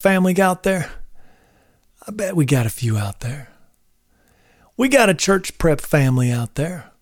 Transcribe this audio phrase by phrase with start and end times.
[0.00, 0.90] family out there?
[2.06, 3.48] I bet we got a few out there.
[4.76, 6.92] We got a church prep family out there.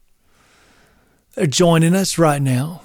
[1.35, 2.81] They're joining us right now.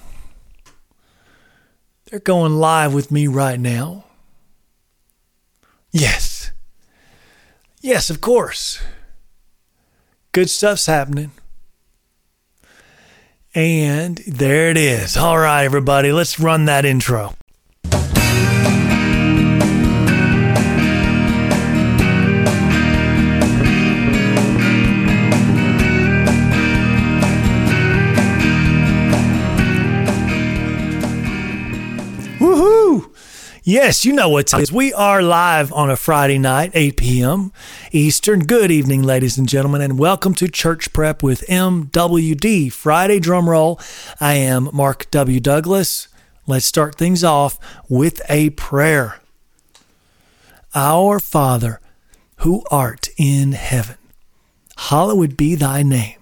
[2.06, 4.04] They're going live with me right now.
[5.92, 6.52] Yes.
[7.80, 8.82] Yes, of course.
[10.34, 11.32] Good stuff's happening.
[13.56, 15.16] And there it is.
[15.16, 17.34] All right, everybody, let's run that intro.
[33.72, 34.72] Yes, you know what time it is.
[34.74, 37.54] We are live on a Friday night, 8 p.m.
[37.94, 38.42] Eastern.
[38.42, 42.70] Good evening, ladies and gentlemen, and welcome to Church Prep with MWD.
[42.74, 43.80] Friday drum roll.
[44.20, 45.40] I am Mark W.
[45.40, 46.10] Douglas.
[46.46, 47.58] Let's start things off
[47.88, 49.22] with a prayer.
[50.76, 51.80] Our Father,
[52.40, 53.96] who art in heaven,
[54.76, 56.20] hallowed be thy name.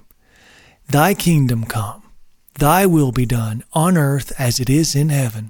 [0.88, 2.04] Thy kingdom come,
[2.60, 5.50] thy will be done on earth as it is in heaven.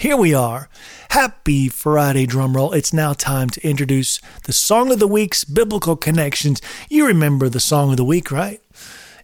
[0.00, 0.70] Here we are.
[1.10, 2.72] Happy Friday drum roll.
[2.72, 6.62] It's now time to introduce the Song of the Week's biblical connections.
[6.88, 8.62] You remember the Song of the Week, right?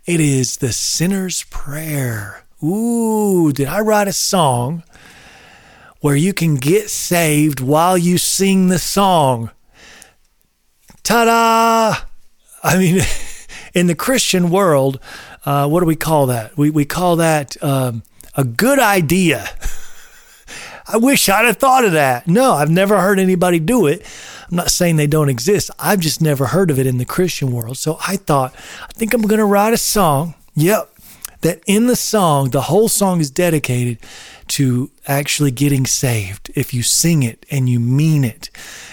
[0.04, 2.44] It is the Sinner's Prayer.
[2.62, 4.82] Ooh, did I write a song
[6.00, 9.52] where you can get saved while you sing the song?
[11.02, 12.04] Ta da!
[12.62, 13.00] I mean,
[13.72, 15.00] in the Christian world,
[15.46, 16.54] uh, what do we call that?
[16.58, 18.02] We, we call that um,
[18.34, 19.48] a good idea.
[20.88, 22.28] I wish I'd have thought of that.
[22.28, 24.06] No, I've never heard anybody do it.
[24.48, 25.70] I'm not saying they don't exist.
[25.78, 27.76] I've just never heard of it in the Christian world.
[27.76, 30.34] So I thought, I think I'm going to write a song.
[30.54, 30.92] Yep.
[31.42, 33.98] That in the song, the whole song is dedicated
[34.48, 38.48] to actually getting saved if you sing it and you mean it.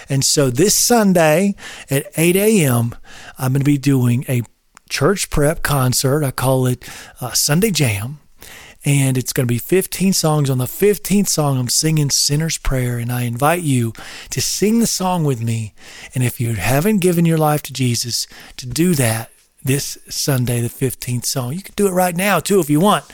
[0.08, 1.54] And so this Sunday
[1.90, 2.94] at 8 a.m.,
[3.38, 4.42] I'm going to be doing a
[4.90, 6.22] church prep concert.
[6.22, 6.88] I call it
[7.20, 8.20] uh, Sunday Jam
[8.84, 10.50] and it's going to be 15 songs.
[10.50, 13.92] On the 15th song, I'm singing Sinner's Prayer, and I invite you
[14.30, 15.72] to sing the song with me.
[16.14, 18.26] And if you haven't given your life to Jesus,
[18.58, 19.30] to do that
[19.62, 21.54] this Sunday, the 15th song.
[21.54, 23.04] You can do it right now, too, if you want.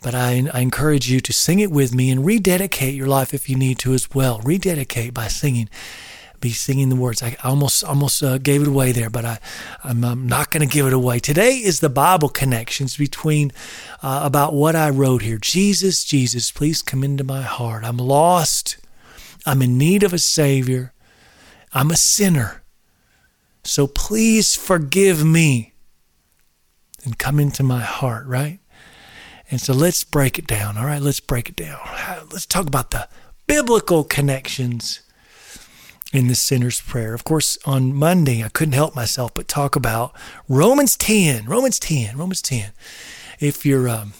[0.00, 3.50] But I, I encourage you to sing it with me and rededicate your life if
[3.50, 4.40] you need to as well.
[4.44, 5.68] Rededicate by singing
[6.40, 7.22] be singing the words.
[7.22, 9.38] I almost almost uh, gave it away there, but I
[9.84, 11.18] I'm, I'm not going to give it away.
[11.18, 13.52] Today is the Bible connections between
[14.02, 15.38] uh, about what I wrote here.
[15.38, 17.84] Jesus, Jesus, please come into my heart.
[17.84, 18.78] I'm lost.
[19.46, 20.92] I'm in need of a Savior.
[21.72, 22.62] I'm a sinner.
[23.64, 25.74] So please forgive me
[27.04, 28.60] and come into my heart, right?
[29.50, 30.76] And so let's break it down.
[30.76, 31.78] All right, let's break it down.
[32.30, 33.08] Let's talk about the
[33.46, 35.00] biblical connections
[36.12, 37.14] in the sinner's prayer.
[37.14, 40.14] Of course, on Monday, I couldn't help myself but talk about
[40.48, 41.46] Romans 10.
[41.46, 42.16] Romans 10.
[42.16, 42.72] Romans 10.
[43.40, 44.14] If you're um,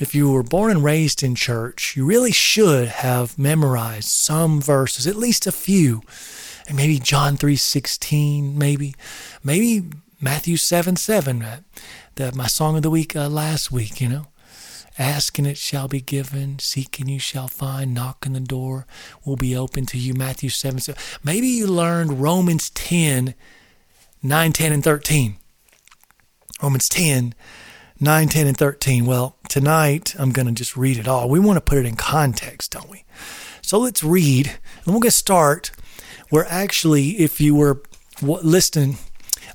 [0.00, 5.06] if you were born and raised in church, you really should have memorized some verses,
[5.06, 6.02] at least a few.
[6.66, 8.94] And maybe John 3:16, maybe
[9.44, 9.84] maybe
[10.20, 11.64] Matthew 7 7, that,
[12.16, 14.26] that my song of the week uh, last week, you know.
[14.98, 16.58] Ask and it shall be given.
[16.58, 17.94] Seek and you shall find.
[17.94, 18.86] Knock and the door
[19.24, 20.14] will be open to you.
[20.14, 20.80] Matthew 7.
[20.80, 20.94] So
[21.24, 23.34] maybe you learned Romans 10,
[24.22, 25.36] 9, 10, and 13.
[26.62, 27.34] Romans 10,
[27.98, 29.06] 9, 10, and 13.
[29.06, 31.28] Well, tonight I'm going to just read it all.
[31.28, 33.04] We want to put it in context, don't we?
[33.62, 35.70] So let's read, and we're going to start
[36.28, 37.82] where actually, if you were
[38.20, 38.98] listening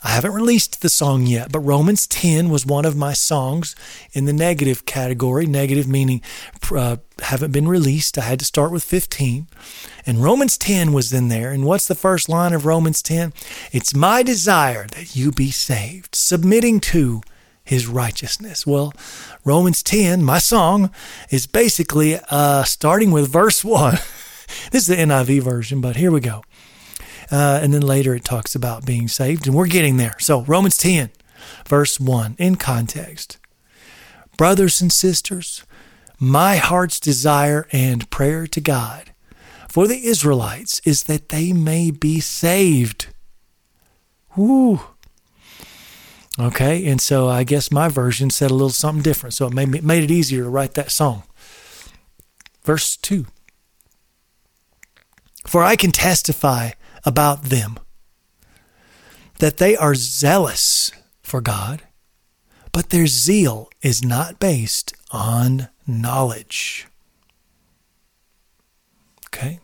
[0.07, 3.75] I haven't released the song yet, but Romans 10 was one of my songs
[4.13, 5.45] in the negative category.
[5.45, 6.21] Negative meaning
[6.71, 8.17] uh, haven't been released.
[8.17, 9.47] I had to start with 15.
[10.05, 11.51] And Romans 10 was in there.
[11.51, 13.33] And what's the first line of Romans 10?
[13.73, 17.21] It's my desire that you be saved, submitting to
[17.65, 18.65] his righteousness.
[18.65, 18.93] Well,
[19.43, 20.89] Romans 10, my song,
[21.31, 23.95] is basically uh, starting with verse 1.
[24.71, 26.43] this is the NIV version, but here we go.
[27.31, 30.15] Uh, and then later it talks about being saved, and we're getting there.
[30.19, 31.09] So, Romans 10,
[31.67, 33.37] verse 1, in context.
[34.37, 35.63] Brothers and sisters,
[36.19, 39.11] my heart's desire and prayer to God
[39.67, 43.07] for the Israelites is that they may be saved.
[44.35, 44.79] Woo.
[46.39, 49.69] Okay, and so I guess my version said a little something different, so it made
[49.69, 51.23] me, made it easier to write that song.
[52.63, 53.25] Verse two.
[55.45, 56.71] For I can testify
[57.05, 57.79] about them
[59.39, 60.91] that they are zealous
[61.21, 61.83] for God,
[62.71, 66.87] but their zeal is not based on knowledge.
[69.27, 69.59] Okay?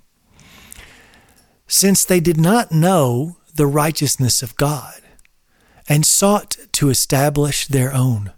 [1.67, 5.01] Since they did not know the righteousness of God
[5.89, 8.31] and sought to establish their own,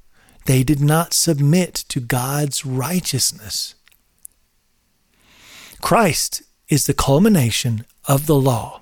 [0.46, 3.76] they did not submit to God's righteousness.
[5.82, 8.82] Christ is the culmination of the law,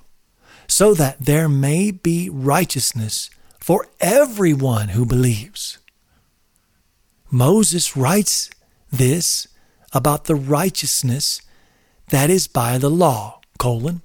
[0.74, 3.30] so that there may be righteousness
[3.60, 5.78] for everyone who believes.
[7.30, 8.50] Moses writes
[8.90, 9.46] this
[9.92, 11.40] about the righteousness
[12.08, 14.02] that is by the law, colon.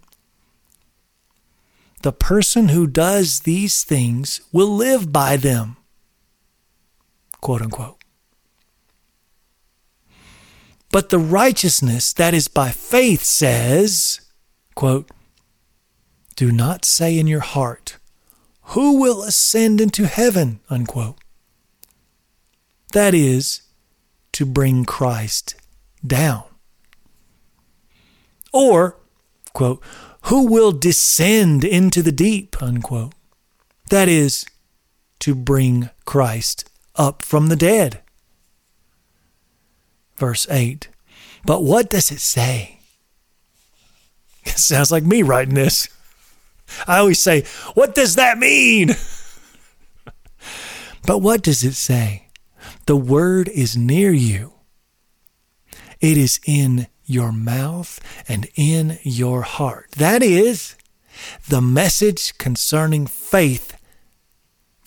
[2.04, 5.76] The person who does these things will live by them,
[7.42, 8.04] quote unquote.
[10.92, 14.22] But the righteousness that is by faith says,
[14.76, 15.10] quote,
[16.40, 17.98] Do not say in your heart,
[18.72, 20.62] Who will ascend into heaven?
[20.70, 21.18] Unquote.
[22.94, 23.64] That is,
[24.32, 25.56] to bring Christ
[26.08, 26.46] down.
[28.54, 28.96] Or,
[29.52, 29.84] quote,
[30.28, 32.56] Who will descend into the deep?
[32.64, 33.12] Unquote.
[33.90, 34.46] That is,
[35.20, 38.02] to bring Christ up from the dead
[40.16, 40.88] verse 8.
[41.46, 42.80] But what does it say?
[44.46, 45.90] It sounds like me writing this.
[46.88, 47.44] I always say,
[47.74, 48.90] What does that mean?
[51.06, 52.28] but what does it say?
[52.86, 54.54] The word is near you,
[56.00, 59.92] it is in your mouth and in your heart.
[59.98, 60.76] That is
[61.48, 63.76] the message concerning faith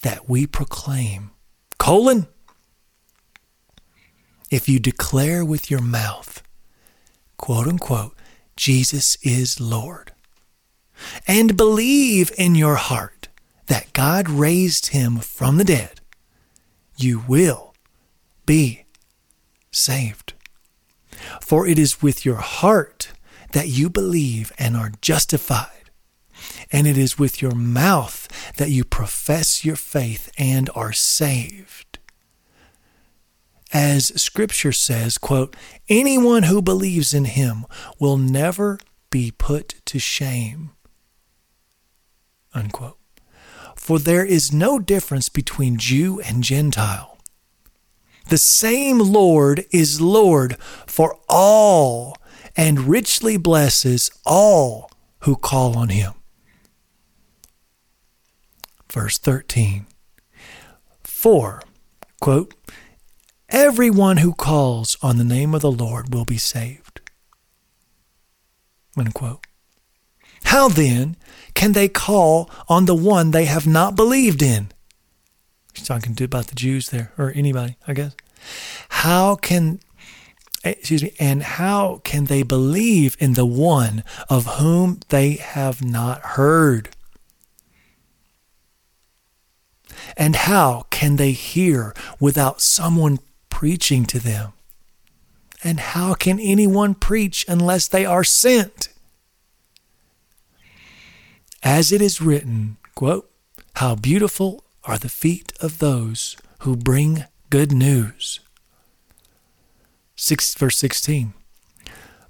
[0.03, 1.31] that we proclaim.
[1.79, 2.29] Colon,
[4.51, 6.43] if you declare with your mouth,
[7.37, 8.15] quote unquote,
[8.57, 10.12] Jesus is Lord,
[11.27, 13.29] and believe in your heart
[13.67, 16.01] that God raised him from the dead,
[16.97, 17.75] you will
[18.47, 18.85] be
[19.71, 20.35] saved.
[21.41, 23.13] For it is with your heart
[23.53, 25.91] that you believe and are justified,
[26.71, 31.93] and it is with your mouth that you profess your faith and are saved
[33.73, 35.57] as scripture says, quote,
[35.89, 37.65] anyone who believes in him
[37.99, 38.79] will never
[39.11, 40.71] be put to shame.
[42.55, 42.99] Unquote.
[43.77, 47.19] For there is no difference between Jew and Gentile.
[48.29, 50.57] The same Lord is Lord
[50.87, 52.17] for all
[52.57, 54.91] and richly blesses all
[55.21, 56.13] who call on him.
[58.91, 59.87] Verse 13.
[61.03, 61.63] For,
[62.21, 62.55] quote,
[63.49, 67.01] Everyone who calls on the name of the Lord will be saved.
[68.97, 69.47] Unquote.
[70.45, 71.17] How then
[71.63, 74.73] can they call on the one they have not believed in?
[75.73, 78.17] He's talking about the Jews there, or anybody, I guess.
[78.89, 79.79] How can
[80.65, 86.21] excuse me, and how can they believe in the one of whom they have not
[86.21, 86.89] heard?
[90.17, 93.21] And how can they hear without someone
[93.63, 94.53] preaching to them.
[95.63, 98.89] And how can anyone preach unless they are sent?
[101.63, 103.31] As it is written, quote,
[103.77, 108.41] How beautiful are the feet of those who bring good news.
[110.17, 111.35] Six, verse 16.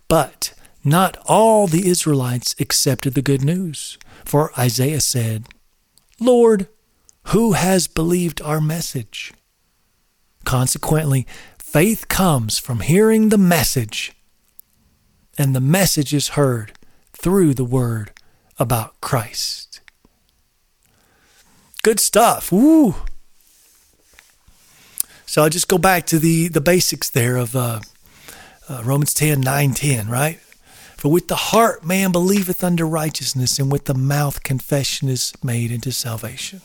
[0.07, 0.53] But
[0.85, 5.47] not all the Israelites accepted the good news, for Isaiah said,
[6.21, 6.69] Lord,
[7.29, 9.33] who has believed our message?
[10.45, 11.27] Consequently,
[11.59, 14.13] faith comes from hearing the message,
[15.39, 16.73] and the message is heard
[17.13, 18.13] through the word
[18.63, 19.81] about Christ.
[21.83, 22.53] Good stuff.
[22.53, 22.95] Woo!
[25.27, 27.81] So I'll just go back to the, the basics there of uh,
[28.69, 30.39] uh, Romans 10 9 10, right?
[30.97, 35.73] For with the heart man believeth unto righteousness, and with the mouth confession is made
[35.73, 36.61] into salvation.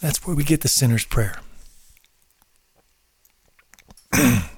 [0.00, 1.38] That's where we get the sinner's prayer.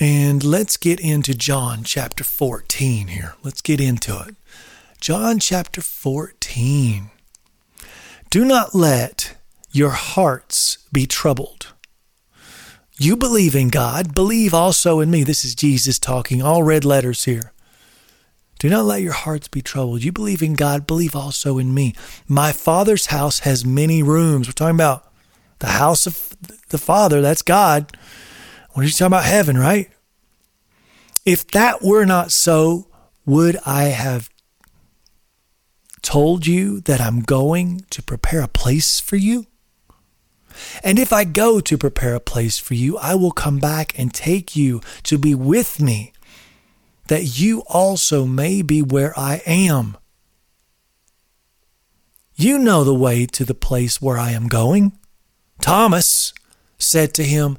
[0.00, 3.34] and let's get into John chapter 14 here.
[3.42, 4.36] Let's get into it.
[5.00, 7.10] John chapter 14.
[8.30, 9.36] Do not let
[9.70, 11.72] your hearts be troubled.
[12.98, 15.22] You believe in God, believe also in me.
[15.22, 17.52] This is Jesus talking, all red letters here.
[18.58, 20.02] Do not let your hearts be troubled.
[20.02, 21.94] You believe in God, believe also in me.
[22.26, 24.48] My Father's house has many rooms.
[24.48, 25.12] We're talking about
[25.60, 26.36] the house of
[26.70, 27.96] the Father, that's God.
[28.78, 29.90] Are you talking about heaven, right?
[31.24, 32.86] If that were not so,
[33.26, 34.30] would I have
[36.00, 39.46] told you that I'm going to prepare a place for you?
[40.82, 44.12] And if I go to prepare a place for you, I will come back and
[44.12, 46.12] take you to be with me,
[47.08, 49.96] that you also may be where I am.
[52.34, 54.98] You know the way to the place where I am going.
[55.60, 56.32] Thomas
[56.78, 57.58] said to him,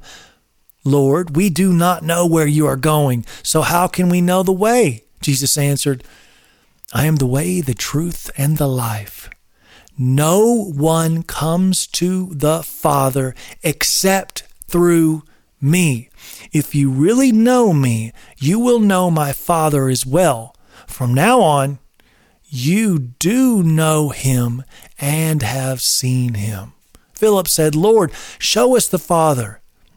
[0.84, 4.52] Lord, we do not know where you are going, so how can we know the
[4.52, 5.04] way?
[5.20, 6.02] Jesus answered,
[6.92, 9.30] I am the way, the truth, and the life.
[9.98, 15.22] No one comes to the Father except through
[15.60, 16.08] me.
[16.52, 20.56] If you really know me, you will know my Father as well.
[20.86, 21.78] From now on,
[22.48, 24.64] you do know him
[24.98, 26.72] and have seen him.
[27.12, 29.59] Philip said, Lord, show us the Father,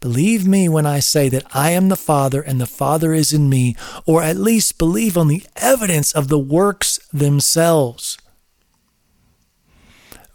[0.00, 3.48] Believe me when I say that I am the Father and the Father is in
[3.48, 3.74] me,
[4.06, 8.16] or at least believe on the evidence of the works themselves.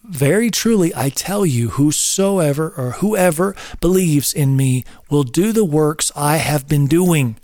[0.03, 6.12] Very truly, I tell you, whosoever or whoever believes in me will do the works
[6.13, 7.38] I have been doing,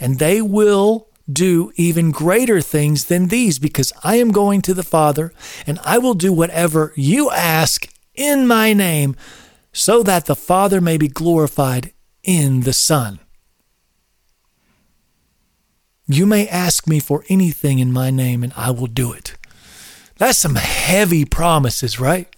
[0.00, 4.82] and they will do even greater things than these, because I am going to the
[4.82, 5.34] Father,
[5.66, 9.14] and I will do whatever you ask in my name,
[9.72, 11.92] so that the Father may be glorified
[12.24, 13.20] in the Son.
[16.06, 19.36] You may ask me for anything in my name, and I will do it.
[20.16, 22.34] That's some heavy promises, right?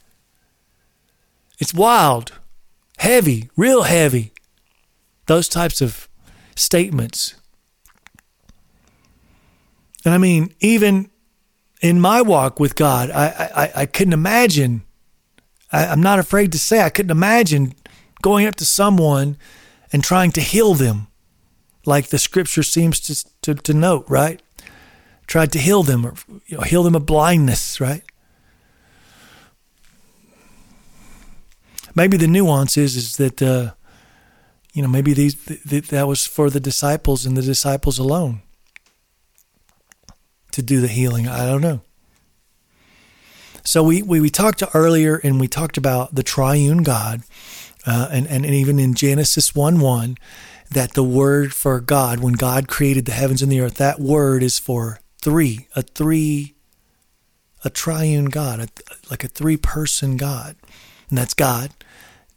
[1.58, 2.32] It's wild,
[2.98, 4.32] heavy, real heavy.
[5.26, 6.08] Those types of
[6.56, 7.36] statements.
[10.04, 11.10] And I mean, even
[11.80, 14.82] in my walk with God, I, I, I couldn't imagine,
[15.72, 17.74] I, I'm not afraid to say, I couldn't imagine
[18.22, 19.36] going up to someone
[19.92, 21.08] and trying to heal them,
[21.84, 24.40] like the scripture seems to, to, to note, right?
[25.30, 26.14] tried to heal them or
[26.46, 28.02] you know, heal them of blindness, right?
[31.94, 33.72] Maybe the nuance is is that uh,
[34.74, 38.42] you know maybe these th- that was for the disciples and the disciples alone
[40.52, 41.28] to do the healing.
[41.28, 41.80] I don't know.
[43.64, 47.22] So we, we, we talked earlier and we talked about the triune God,
[47.86, 50.16] uh, and, and, and even in Genesis 1 1,
[50.70, 54.42] that the word for God, when God created the heavens and the earth, that word
[54.42, 56.54] is for three, a three,
[57.64, 58.68] a triune God, a,
[59.10, 60.56] like a three person God.
[61.08, 61.72] And that's God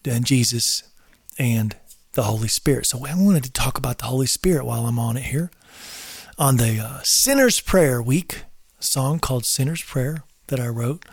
[0.05, 0.83] and Jesus
[1.37, 1.75] and
[2.13, 2.85] the Holy Spirit.
[2.85, 5.51] So I wanted to talk about the Holy Spirit while I'm on it here.
[6.37, 8.43] On the uh, Sinner's Prayer week,
[8.79, 11.03] song called Sinner's Prayer that I wrote.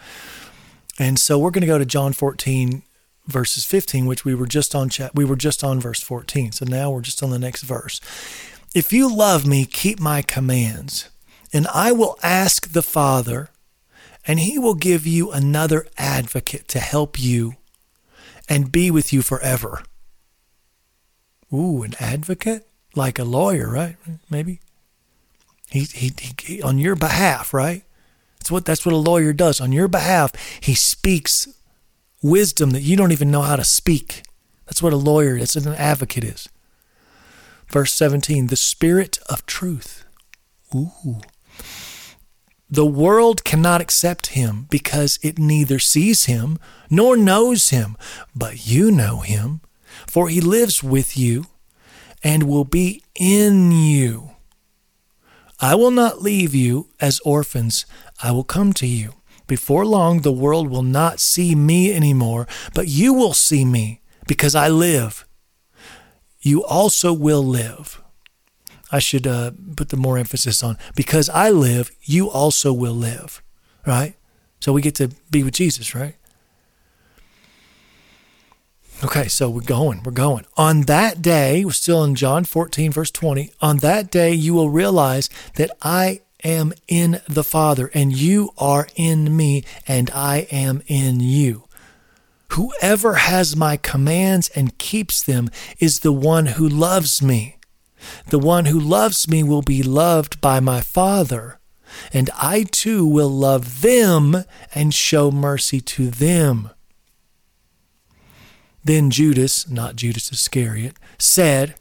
[0.99, 2.83] And so we're going to go to John 14
[3.27, 6.65] verses 15 which we were just on chat we were just on verse 14 so
[6.65, 8.01] now we're just on the next verse
[8.75, 11.11] if you love me keep my commands
[11.53, 13.51] and I will ask the Father,
[14.27, 17.55] and he will give you another advocate to help you
[18.49, 19.83] and be with you forever.
[21.53, 22.69] Ooh, an advocate?
[22.95, 23.97] Like a lawyer, right?
[24.29, 24.61] Maybe.
[25.71, 27.83] He, he, he, on your behalf, right?
[28.41, 29.61] That's what that's what a lawyer does.
[29.61, 31.47] On your behalf, he speaks
[32.23, 34.23] wisdom that you don't even know how to speak.
[34.65, 36.49] That's what a lawyer is, an advocate is.
[37.69, 40.05] Verse 17, the spirit of truth.
[40.75, 41.21] Ooh.
[42.69, 47.97] The world cannot accept him because it neither sees him nor knows him,
[48.35, 49.61] but you know him,
[50.07, 51.47] for he lives with you
[52.23, 54.31] and will be in you.
[55.61, 57.85] I will not leave you as orphans,
[58.23, 59.15] I will come to you.
[59.47, 64.55] Before long, the world will not see me anymore, but you will see me because
[64.55, 65.27] I live.
[66.41, 68.01] You also will live.
[68.93, 73.43] I should uh, put the more emphasis on because I live, you also will live,
[73.87, 74.15] right?
[74.61, 76.17] So we get to be with Jesus, right?
[79.03, 80.45] Okay, so we're going, we're going.
[80.59, 83.51] On that day, we're still in John 14, verse 20.
[83.63, 88.89] On that day, you will realize that I am in the Father, and you are
[88.97, 91.65] in me, and I am in you.
[92.53, 97.57] Whoever has my commands and keeps them is the one who loves me.
[98.29, 101.61] The one who loves me will be loved by my Father,
[102.13, 104.45] and I too will love them
[104.75, 106.71] and show mercy to them.
[108.83, 111.75] Then Judas, not Judas Iscariot, said,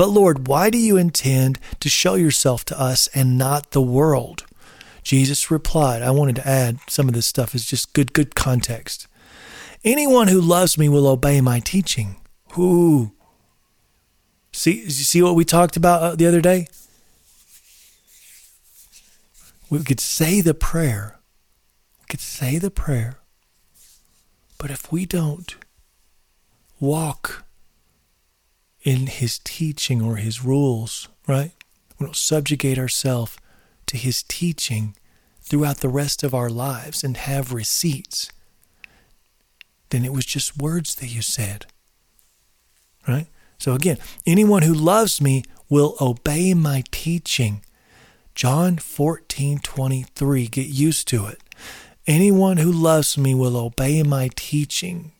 [0.00, 4.46] But Lord, why do you intend to show yourself to us and not the world?
[5.02, 9.06] Jesus replied, I wanted to add some of this stuff is just good, good context.
[9.84, 12.16] Anyone who loves me will obey my teaching.
[12.52, 13.12] Who?
[14.54, 16.66] See, see what we talked about uh, the other day?
[19.68, 21.18] We could say the prayer.
[22.00, 23.18] We could say the prayer.
[24.56, 25.56] But if we don't
[26.80, 27.44] walk
[28.82, 31.52] in his teaching or his rules, right?
[31.98, 33.36] We don't subjugate ourselves
[33.86, 34.94] to his teaching
[35.42, 38.30] throughout the rest of our lives and have receipts,
[39.90, 41.66] then it was just words that you said,
[43.06, 43.26] right?
[43.58, 47.62] So again, anyone who loves me will obey my teaching.
[48.34, 50.46] John 14, 23.
[50.46, 51.40] Get used to it.
[52.06, 55.12] Anyone who loves me will obey my teaching.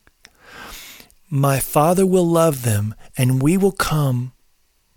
[1.32, 4.32] My Father will love them, and we will come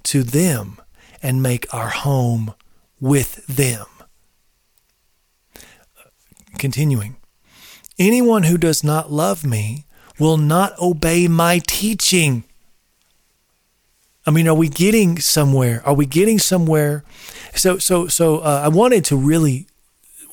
[0.04, 0.82] to them
[1.22, 2.56] and make our home
[3.00, 3.86] with them.
[6.58, 7.18] Continuing,
[8.00, 9.86] anyone who does not love me
[10.20, 12.44] will not obey my teaching.
[14.25, 15.84] I mean, are we getting somewhere?
[15.86, 17.04] Are we getting somewhere?
[17.54, 19.68] So, so, so, uh, I wanted to really.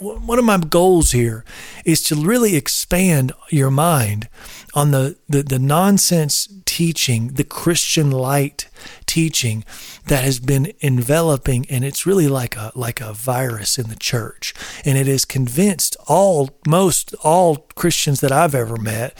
[0.00, 1.44] One of my goals here
[1.84, 4.30] is to really expand your mind
[4.74, 8.68] on the, the, the nonsense teaching, the Christian light
[9.04, 9.62] teaching
[10.06, 14.54] that has been enveloping and it's really like a like a virus in the church.
[14.86, 19.16] And it has convinced all most all Christians that I've ever met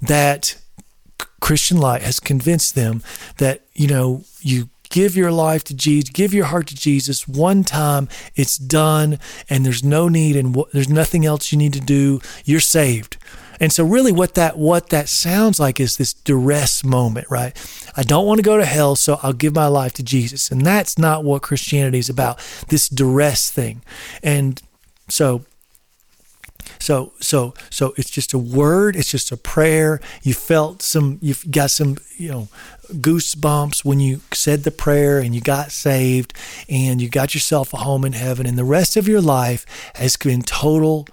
[0.00, 0.60] that
[1.40, 3.02] Christian light has convinced them
[3.38, 7.64] that you know you give your life to Jesus, give your heart to Jesus one
[7.64, 12.20] time, it's done, and there's no need and there's nothing else you need to do.
[12.44, 13.16] You're saved.
[13.60, 17.54] And so really what that what that sounds like is this duress moment, right?
[17.94, 20.50] I don't want to go to hell, so I'll give my life to Jesus.
[20.50, 22.38] And that's not what Christianity is about,
[22.68, 23.82] this duress thing.
[24.22, 24.60] And
[25.08, 25.44] so
[26.80, 30.00] so so so it's just a word, it's just a prayer.
[30.22, 32.48] You felt some you've got some, you know,
[32.92, 36.34] goosebumps when you said the prayer and you got saved
[36.68, 39.64] and you got yourself a home in heaven and the rest of your life
[39.94, 41.06] has been total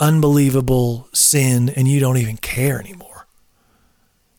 [0.00, 3.26] unbelievable sin and you don't even care anymore.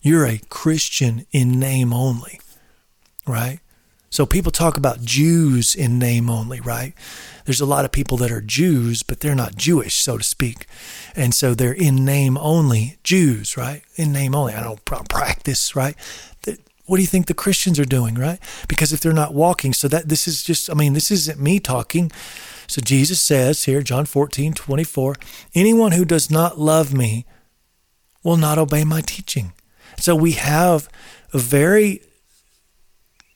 [0.02, 2.40] You're a Christian in name only,
[3.28, 3.60] right?
[4.16, 6.94] So people talk about Jews in name only, right?
[7.44, 10.68] There's a lot of people that are Jews, but they're not Jewish, so to speak.
[11.18, 13.82] And so they're in name only Jews, right?
[13.98, 14.54] In name only.
[14.54, 15.98] I don't practice, right?
[16.86, 18.40] What do you think the Christians are doing, right?
[18.70, 21.60] Because if they're not walking, so that this is just, I mean, this isn't me
[21.60, 22.10] talking.
[22.68, 25.16] So Jesus says here, John 14, 24,
[25.54, 27.26] anyone who does not love me
[28.24, 29.52] will not obey my teaching.
[29.98, 30.88] So we have
[31.34, 32.00] a very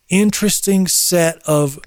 [0.09, 1.79] interesting set of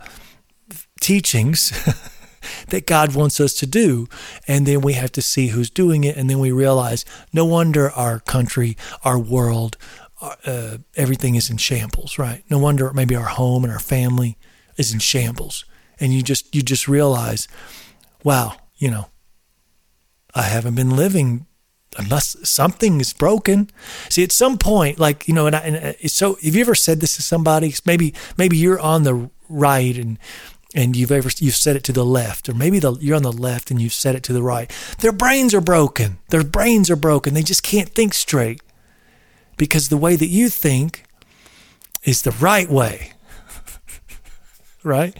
[1.01, 1.71] teachings
[2.69, 4.09] that God wants us to do.
[4.49, 6.17] And then we have to see who's doing it.
[6.17, 9.77] And then we realize no wonder our country, our world,
[10.21, 12.45] uh, everything is in shambles, right?
[12.49, 14.39] No wonder maybe our home and our family
[14.77, 15.65] is in shambles
[16.03, 17.47] and you just you just realize,
[18.25, 19.07] wow, you know,
[20.35, 21.47] I haven't been living
[21.99, 23.71] unless something is broken.
[24.09, 27.01] See, at some point, like you know, and, I, and so have you ever said
[27.01, 27.75] this to somebody?
[27.85, 30.19] Maybe maybe you're on the right and
[30.75, 33.33] and you've ever you've said it to the left, or maybe the, you're on the
[33.33, 34.71] left and you've said it to the right.
[34.99, 36.19] Their brains are broken.
[36.29, 37.35] Their brains are broken.
[37.35, 38.61] They just can't think straight
[39.57, 41.05] because the way that you think
[42.05, 43.13] is the right way,
[44.83, 45.17] right?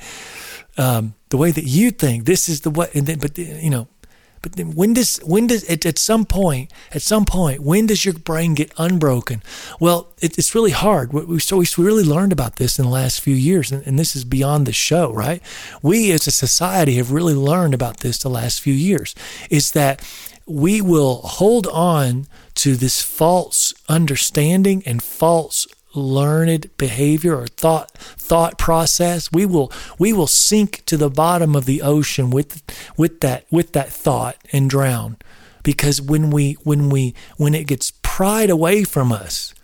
[0.77, 2.25] um, the way that you think.
[2.25, 3.89] This is the way, and then, but you know,
[4.43, 8.05] but then when does when does at, at some point at some point when does
[8.05, 9.43] your brain get unbroken?
[9.81, 11.13] Well, it, it's really hard.
[11.13, 14.15] We, so we really learned about this in the last few years, and, and this
[14.15, 15.41] is beyond the show, right?
[15.83, 19.15] We as a society have really learned about this the last few years.
[19.49, 20.07] Is that
[20.47, 28.59] we will hold on to this false understanding and false learned behavior or thought thought
[28.59, 32.63] process we will we will sink to the bottom of the ocean with
[32.97, 35.17] with that with that thought and drown
[35.63, 39.55] because when we when we when it gets pried away from us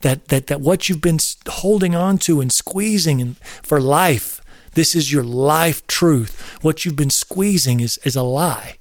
[0.00, 4.40] that that that what you've been holding on to and squeezing for life
[4.74, 6.58] This is your life truth.
[6.62, 8.78] What you've been squeezing is, is a lie.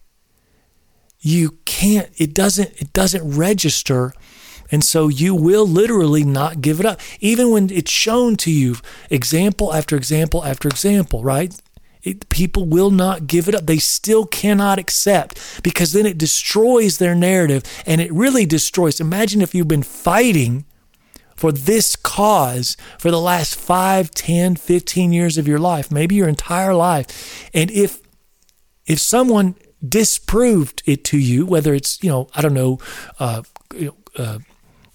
[1.19, 4.13] You can't, it doesn't, it doesn't register.
[4.71, 6.99] And so you will literally not give it up.
[7.19, 8.75] Even when it's shown to you,
[9.10, 11.53] example after example after example, right?
[12.03, 13.65] It, people will not give it up.
[13.65, 18.99] They still cannot accept because then it destroys their narrative and it really destroys.
[18.99, 20.65] Imagine if you've been fighting
[21.36, 26.27] for this cause for the last 5, 10, 15 years of your life, maybe your
[26.27, 27.49] entire life.
[27.53, 28.01] And if
[28.86, 29.56] if someone
[29.88, 32.80] disproved it to you, whether it's, you know, I don't know,
[33.19, 33.43] uh,
[34.17, 34.39] uh,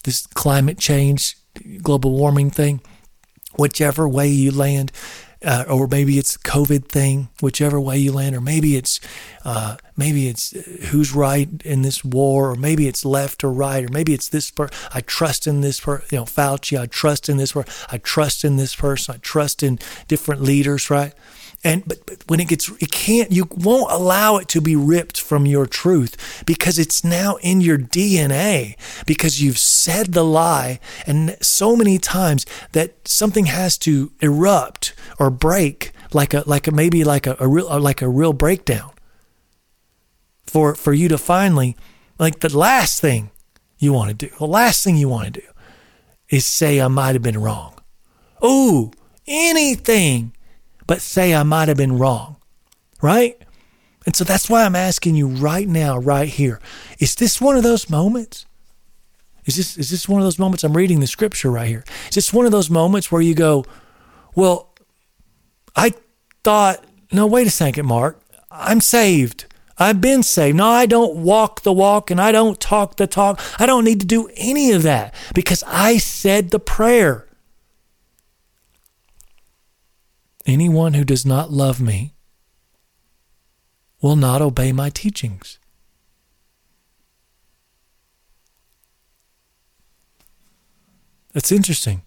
[0.05, 1.37] this climate change,
[1.83, 2.81] global warming thing,
[3.57, 4.93] whichever way you land,
[5.45, 9.01] uh, or maybe it's COVID thing, whichever way you land, or maybe it's
[9.45, 13.85] uh, maybe it's uh, who's right in this war, or maybe it's left or right,
[13.85, 14.77] or maybe it's this person.
[14.95, 16.81] I trust in this person, you know, Fauci.
[16.81, 17.73] I trust in this person.
[17.91, 19.17] I trust in this person.
[19.17, 21.13] I trust in different leaders, right?
[21.65, 25.21] And but, but when it gets, it can't, you won't allow it to be ripped
[25.21, 31.37] from your truth because it's now in your DNA because you've said the lie and
[31.41, 37.05] so many times that something has to erupt or break like a like a maybe
[37.05, 38.91] like a, a real uh, like a real breakdown
[40.45, 41.77] for for you to finally
[42.19, 43.31] like the last thing
[43.79, 45.47] you want to do the last thing you want to do
[46.33, 47.75] is say I might have been wrong.
[48.41, 48.91] Oh,
[49.29, 50.33] anything
[50.93, 52.37] but say I might have been wrong,
[53.01, 53.41] right?
[54.05, 56.61] And so that's why I'm asking you right now, right here.
[56.99, 58.45] Is this one of those moments?
[59.47, 60.65] Is this is this one of those moments?
[60.65, 61.83] I'm reading the scripture right here.
[62.11, 63.65] Is this one of those moments where you go,
[64.35, 64.69] Well,
[65.75, 65.95] I
[66.45, 68.21] thought, no, wait a second, Mark.
[68.51, 69.47] I'm saved.
[69.79, 70.59] I've been saved.
[70.59, 73.41] No, I don't walk the walk and I don't talk the talk.
[73.59, 77.27] I don't need to do any of that because I said the prayer.
[80.47, 82.15] Anyone who does not love me
[84.01, 85.59] will not obey my teachings.
[91.33, 92.03] That's interesting.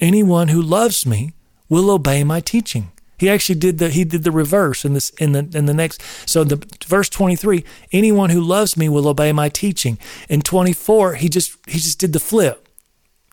[0.00, 1.32] Anyone who loves me
[1.68, 2.90] will obey my teaching.
[3.18, 6.02] He actually did the he did the reverse in this in the in the next
[6.26, 9.98] so the verse 23 anyone who loves me will obey my teaching.
[10.30, 12.69] In 24 he just he just did the flip.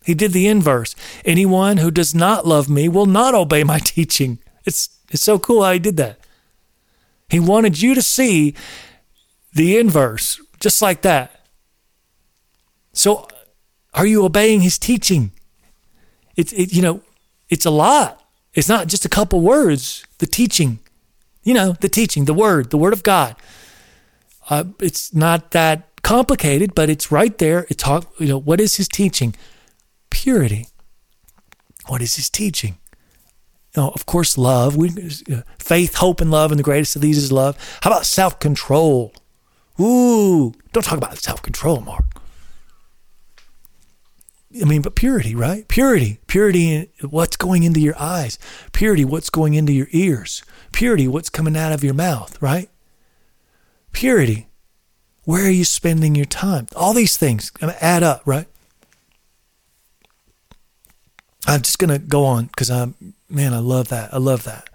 [0.07, 0.95] He did the inverse.
[1.25, 4.39] Anyone who does not love me will not obey my teaching.
[4.63, 6.17] It's, it's so cool how he did that.
[7.27, 8.55] He wanted you to see
[9.53, 11.41] the inverse, just like that.
[12.93, 13.27] So,
[13.93, 15.33] are you obeying his teaching?
[16.37, 17.01] It's, it, you know,
[17.49, 18.23] it's a lot.
[18.53, 20.05] It's not just a couple words.
[20.19, 20.79] The teaching,
[21.43, 23.35] you know, the teaching, the word, the word of God.
[24.49, 27.67] Uh, it's not that complicated, but it's right there.
[27.69, 27.85] It's
[28.19, 29.35] you know, what is his teaching?
[30.09, 30.67] Purity.
[31.87, 32.77] What is his teaching?
[33.75, 34.75] Know, of course, love.
[34.75, 34.89] We,
[35.59, 37.57] faith, hope, and love, and the greatest of these is love.
[37.81, 39.13] How about self control?
[39.79, 42.05] Ooh, don't talk about self control, Mark.
[44.59, 45.67] I mean, but purity, right?
[45.67, 46.19] Purity.
[46.25, 48.39] Purity in what's going into your eyes.
[48.71, 50.43] Purity, what's going into your ears.
[50.71, 52.69] Purity, what's coming out of your mouth, right?
[53.91, 54.47] Purity.
[55.25, 56.67] Where are you spending your time?
[56.75, 58.47] All these things add up, right?
[61.47, 62.95] I'm just gonna go on because I'm
[63.29, 64.13] man, I love that.
[64.13, 64.69] I love that.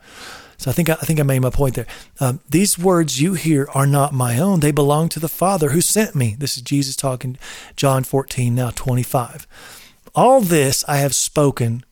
[0.57, 1.87] So I think I, think I made my point there.
[2.21, 5.81] Um, these words you hear are not my own; they belong to the Father who
[5.81, 6.37] sent me.
[6.39, 7.37] This is Jesus talking,
[7.77, 9.47] John 14, now 25.
[10.15, 11.85] All this I have spoken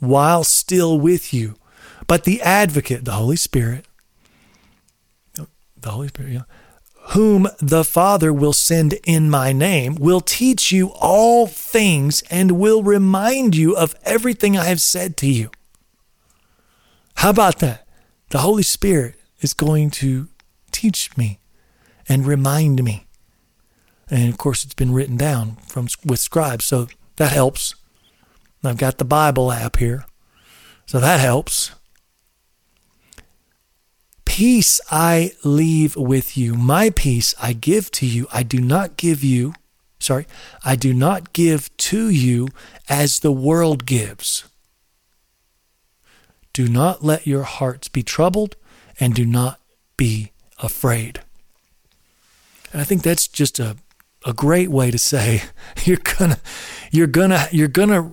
[0.00, 1.56] while still with you,
[2.06, 3.86] but the Advocate, the Holy Spirit,
[5.34, 6.42] the Holy Spirit, yeah,
[7.08, 12.82] whom the Father will send in my name, will teach you all things and will
[12.82, 15.50] remind you of everything I have said to you.
[17.16, 17.86] How about that?
[18.28, 20.28] The Holy Spirit is going to
[20.70, 21.40] teach me
[22.08, 23.06] and remind me.
[24.08, 27.74] And of course, it's been written down from with scribes, so that helps.
[28.62, 30.04] I've got the Bible app here,
[30.86, 31.72] so that helps.
[34.30, 36.54] Peace I leave with you.
[36.54, 38.28] My peace I give to you.
[38.32, 39.54] I do not give you,
[39.98, 40.24] sorry,
[40.64, 42.46] I do not give to you
[42.88, 44.44] as the world gives.
[46.52, 48.54] Do not let your hearts be troubled
[49.00, 49.58] and do not
[49.96, 51.20] be afraid.
[52.72, 53.78] And I think that's just a,
[54.24, 55.42] a great way to say
[55.84, 56.38] you're gonna
[56.92, 58.12] you're gonna you're gonna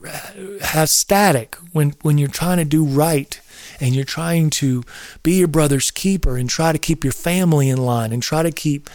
[0.62, 3.40] have static when when you're trying to do right
[3.80, 4.84] and you're trying to
[5.24, 8.52] be your brother's keeper and try to keep your family in line and try to
[8.52, 8.90] keep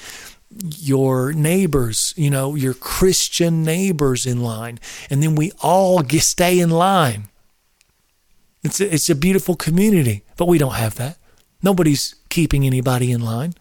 [0.79, 4.79] your neighbors, you know, your Christian neighbors in line.
[5.09, 7.29] And then we all get, stay in line.
[8.63, 11.19] It's a, it's a beautiful community, but we don't have that.
[11.63, 13.55] Nobody's keeping anybody in line.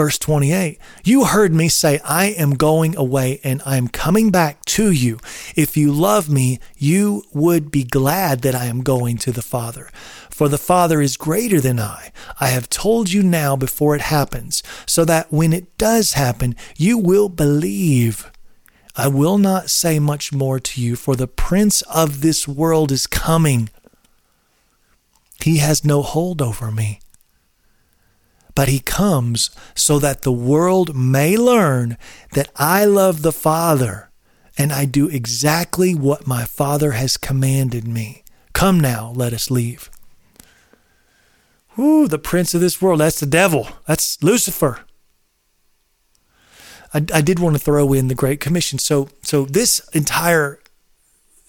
[0.00, 4.64] Verse 28 You heard me say, I am going away and I am coming back
[4.76, 5.18] to you.
[5.54, 9.90] If you love me, you would be glad that I am going to the Father.
[10.30, 12.12] For the Father is greater than I.
[12.40, 16.96] I have told you now before it happens, so that when it does happen, you
[16.96, 18.32] will believe.
[18.96, 23.06] I will not say much more to you, for the prince of this world is
[23.06, 23.68] coming.
[25.44, 27.00] He has no hold over me
[28.60, 31.96] but he comes so that the world may learn
[32.34, 34.10] that I love the Father
[34.58, 38.22] and I do exactly what my Father has commanded me.
[38.52, 39.90] Come now, let us leave.
[41.78, 43.66] Ooh, the prince of this world, that's the devil.
[43.86, 44.80] That's Lucifer.
[46.92, 48.78] I, I did want to throw in the Great Commission.
[48.78, 50.59] So, so this entire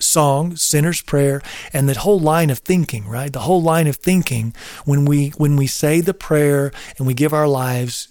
[0.02, 1.42] song, sinner's prayer,
[1.74, 3.32] and that whole line of thinking, right?
[3.32, 4.54] The whole line of thinking
[4.86, 8.08] when we when we say the prayer and we give our lives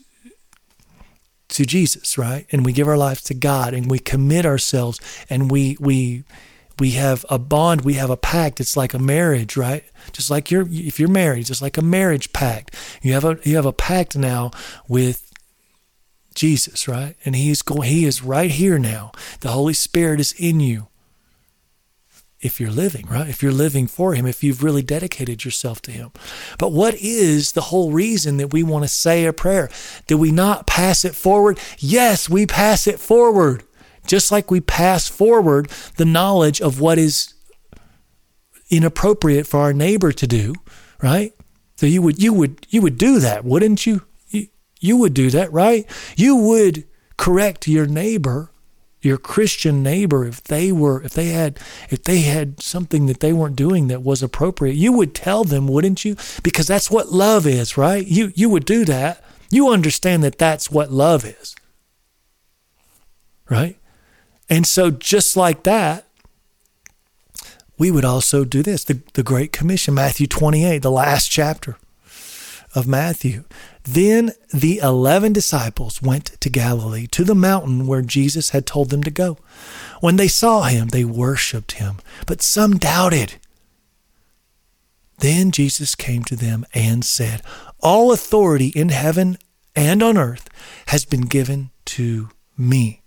[1.51, 2.47] to Jesus, right?
[2.51, 6.25] And we give our lives to God and we commit ourselves and we we
[6.79, 8.59] we have a bond, we have a pact.
[8.59, 9.85] It's like a marriage, right?
[10.13, 12.75] Just like you're if you're married, just like a marriage pact.
[13.03, 14.51] You have a you have a pact now
[14.89, 15.31] with
[16.35, 17.17] Jesus, right?
[17.25, 19.13] And he's going he is right here now.
[19.41, 20.89] The Holy Spirit is in you
[22.41, 23.29] if you're living, right?
[23.29, 26.11] If you're living for Him, if you've really dedicated yourself to Him.
[26.59, 29.69] But what is the whole reason that we want to say a prayer?
[30.07, 31.59] Do we not pass it forward?
[31.79, 33.65] Yes, we pass it forward.
[34.07, 37.35] Just like we pass forward the knowledge of what is
[38.71, 40.55] inappropriate for our neighbor to do,
[41.03, 41.35] right?
[41.77, 44.03] So you would you would you would do that, wouldn't you?
[44.29, 44.47] You,
[44.81, 45.87] you would do that, right?
[46.17, 46.85] You would
[47.19, 48.50] correct your neighbor
[49.03, 51.59] your Christian neighbor, if they were, if they had,
[51.89, 55.67] if they had something that they weren't doing that was appropriate, you would tell them,
[55.67, 56.17] wouldn't you?
[56.43, 58.07] Because that's what love is, right?
[58.07, 59.25] You you would do that.
[59.51, 61.57] You understand that that's what love is,
[63.49, 63.77] right?
[64.49, 66.07] And so, just like that,
[67.79, 68.85] we would also do this.
[68.85, 71.77] The the Great Commission, Matthew twenty eight, the last chapter
[72.75, 73.45] of Matthew.
[73.85, 79.03] Then the eleven disciples went to Galilee, to the mountain where Jesus had told them
[79.03, 79.39] to go.
[80.01, 83.35] When they saw him, they worshipped him, but some doubted.
[85.19, 87.43] Then Jesus came to them and said,
[87.81, 89.37] All authority in heaven
[89.77, 90.49] and on earth
[90.87, 93.03] has been given to me.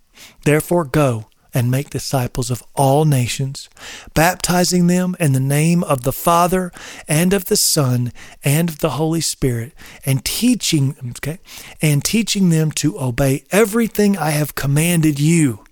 [0.45, 3.69] Therefore, go and make disciples of all nations,
[4.13, 6.71] baptizing them in the name of the Father
[7.07, 8.11] and of the Son
[8.43, 9.73] and of the Holy Spirit,
[10.05, 11.39] and teaching okay,
[11.81, 15.63] and teaching them to obey everything I have commanded you.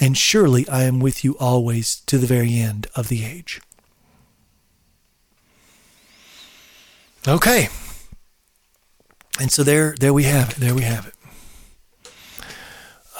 [0.00, 3.60] And surely I am with you always to the very end of the age.
[7.26, 7.68] Okay.
[9.40, 10.56] And so there there we have it.
[10.56, 11.14] There we have it.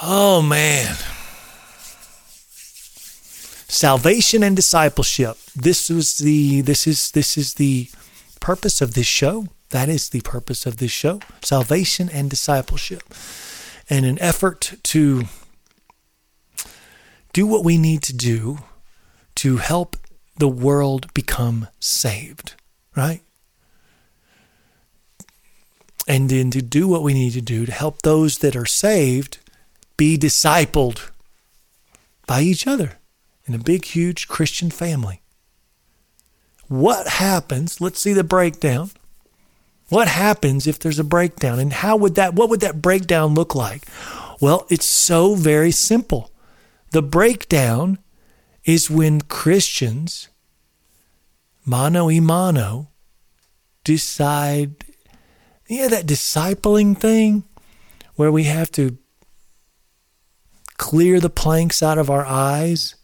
[0.02, 0.96] Oh man.
[3.68, 5.36] Salvation and discipleship.
[5.54, 7.88] This was the this is this is the
[8.40, 9.46] purpose of this show.
[9.70, 11.20] That is the purpose of this show.
[11.42, 13.02] Salvation and discipleship.
[13.90, 15.24] And an effort to
[17.32, 18.58] do what we need to do
[19.36, 19.96] to help
[20.38, 22.54] the world become saved,
[22.96, 23.22] right?
[26.06, 29.38] And then to do what we need to do to help those that are saved
[29.96, 31.10] be discipled
[32.26, 32.98] by each other
[33.46, 35.20] in a big, huge Christian family.
[36.68, 37.80] What happens?
[37.80, 38.90] Let's see the breakdown.
[39.88, 41.58] What happens if there's a breakdown?
[41.58, 43.86] And how would that, what would that breakdown look like?
[44.40, 46.32] Well, it's so very simple.
[46.92, 47.98] The breakdown
[48.64, 50.28] is when Christians,
[51.66, 52.88] mano y mano,
[53.84, 54.84] decide,
[55.68, 57.44] yeah, that discipling thing
[58.16, 58.96] where we have to
[60.76, 62.94] clear the planks out of our eyes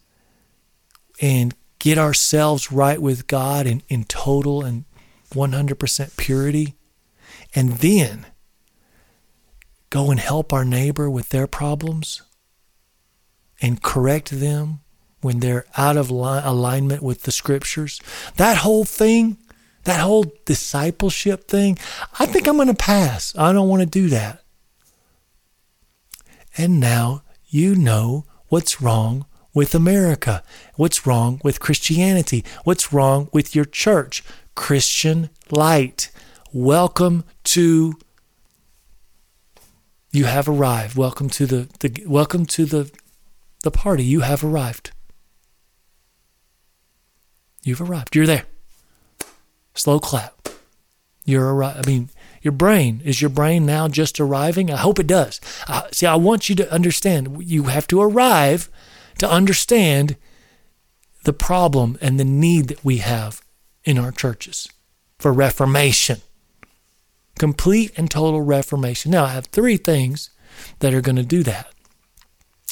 [1.21, 4.85] and get ourselves right with God in, in total and
[5.31, 6.75] 100% purity,
[7.55, 8.27] and then
[9.91, 12.23] go and help our neighbor with their problems
[13.61, 14.81] and correct them
[15.21, 18.01] when they're out of alignment with the scriptures.
[18.37, 19.37] That whole thing,
[19.85, 21.79] that whole discipleship thing,
[22.19, 23.35] I think I'm going to pass.
[23.37, 24.43] I don't want to do that.
[26.57, 30.43] And now you know what's wrong with America,
[30.77, 34.23] what's wrong with Christianity, what's wrong with your church.
[34.55, 36.11] Christian Light.
[36.53, 37.99] Welcome to
[40.13, 40.97] you have arrived.
[40.97, 42.91] Welcome to the, the welcome to the
[43.63, 44.05] the party.
[44.05, 44.91] You have arrived.
[47.63, 48.15] You've arrived.
[48.15, 48.45] You're there.
[49.75, 50.49] Slow clap.
[51.25, 51.87] You're arrived.
[51.87, 54.71] I mean, your brain is your brain now just arriving?
[54.71, 55.41] I hope it does.
[55.69, 57.43] Uh, see, I want you to understand.
[57.43, 58.71] You have to arrive
[59.19, 60.17] to understand
[61.25, 63.43] the problem and the need that we have
[63.85, 64.69] in our churches
[65.19, 66.23] for reformation.
[67.39, 69.13] Complete and total reformation.
[69.13, 70.31] Now, I have three things
[70.79, 71.73] that are going to do that.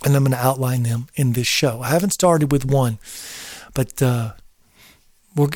[0.04, 1.82] And I'm going to outline them in this show.
[1.82, 2.98] I haven't started with one,
[3.74, 4.32] but uh,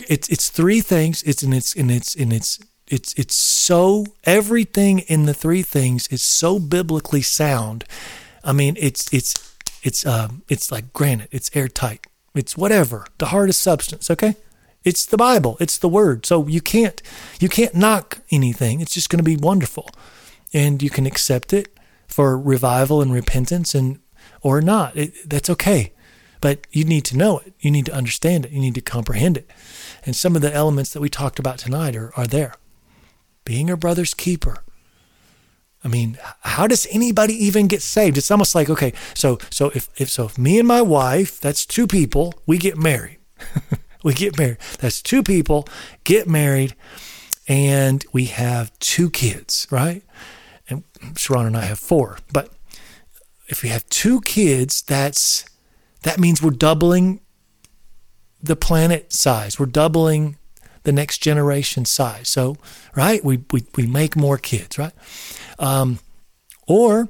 [0.09, 1.23] it's it's three things.
[1.23, 2.59] It's and it's and it's and it's
[2.93, 7.85] it's it's so everything in the three things is so biblically sound.
[8.45, 11.31] I mean, it's it's it's um it's like granite.
[11.33, 12.07] It's airtight.
[12.35, 14.11] It's whatever the hardest substance.
[14.11, 14.37] Okay,
[14.85, 15.57] it's the Bible.
[15.59, 16.27] It's the Word.
[16.27, 17.01] So you can't
[17.41, 18.81] you can't knock anything.
[18.81, 19.89] It's just going to be wonderful,
[20.53, 21.75] and you can accept it
[22.07, 24.01] for revival and repentance, and
[24.43, 24.95] or not.
[24.97, 25.95] It, that's okay.
[26.43, 27.55] But you need to know it.
[27.61, 28.51] You need to understand it.
[28.51, 29.49] You need to comprehend it.
[30.05, 32.55] And some of the elements that we talked about tonight are, are there.
[33.45, 34.59] Being a brother's keeper.
[35.85, 38.17] I mean, how does anybody even get saved?
[38.17, 41.67] It's almost like, okay, so so if, if so if me and my wife, that's
[41.67, 43.19] two people, we get married.
[44.05, 44.59] we get married.
[44.79, 45.67] That's two people,
[46.05, 46.77] get married,
[47.49, 50.05] and we have two kids, right?
[50.69, 50.85] And
[51.17, 52.19] Sharon and I have four.
[52.33, 52.51] But
[53.49, 55.45] if we have two kids, that's
[56.03, 57.21] that means we're doubling
[58.41, 59.59] the planet size.
[59.59, 60.37] We're doubling
[60.85, 62.29] the next generation size.
[62.29, 62.57] So,
[62.95, 64.93] right, we, we, we make more kids, right?
[65.59, 65.99] Um,
[66.67, 67.09] or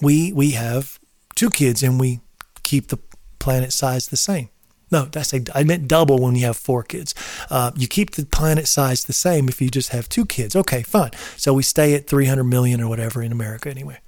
[0.00, 0.98] we we have
[1.34, 2.20] two kids and we
[2.62, 2.98] keep the
[3.38, 4.48] planet size the same.
[4.90, 7.14] No, that's a, I meant double when you have four kids.
[7.48, 10.54] Uh, you keep the planet size the same if you just have two kids.
[10.54, 11.12] Okay, fine.
[11.38, 14.00] So we stay at 300 million or whatever in America anyway.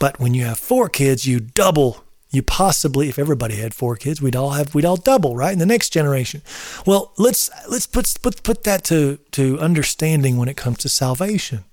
[0.00, 4.20] But when you have four kids, you double you possibly if everybody had four kids
[4.20, 6.42] we'd all have we'd all double right in the next generation.
[6.84, 11.64] Well let's let's put put put that to to understanding when it comes to salvation.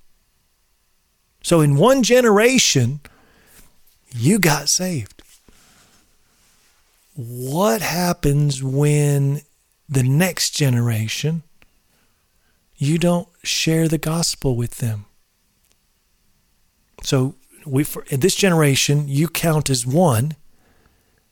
[1.42, 3.02] So in one generation
[4.16, 5.22] you got saved.
[7.16, 9.42] What happens when
[9.88, 11.44] the next generation
[12.76, 15.06] you don't share the gospel with them?
[17.04, 17.36] So
[17.66, 20.36] we for, this generation you count as one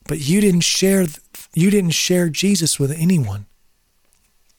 [0.07, 1.05] but you didn't share
[1.53, 3.45] you didn't share Jesus with anyone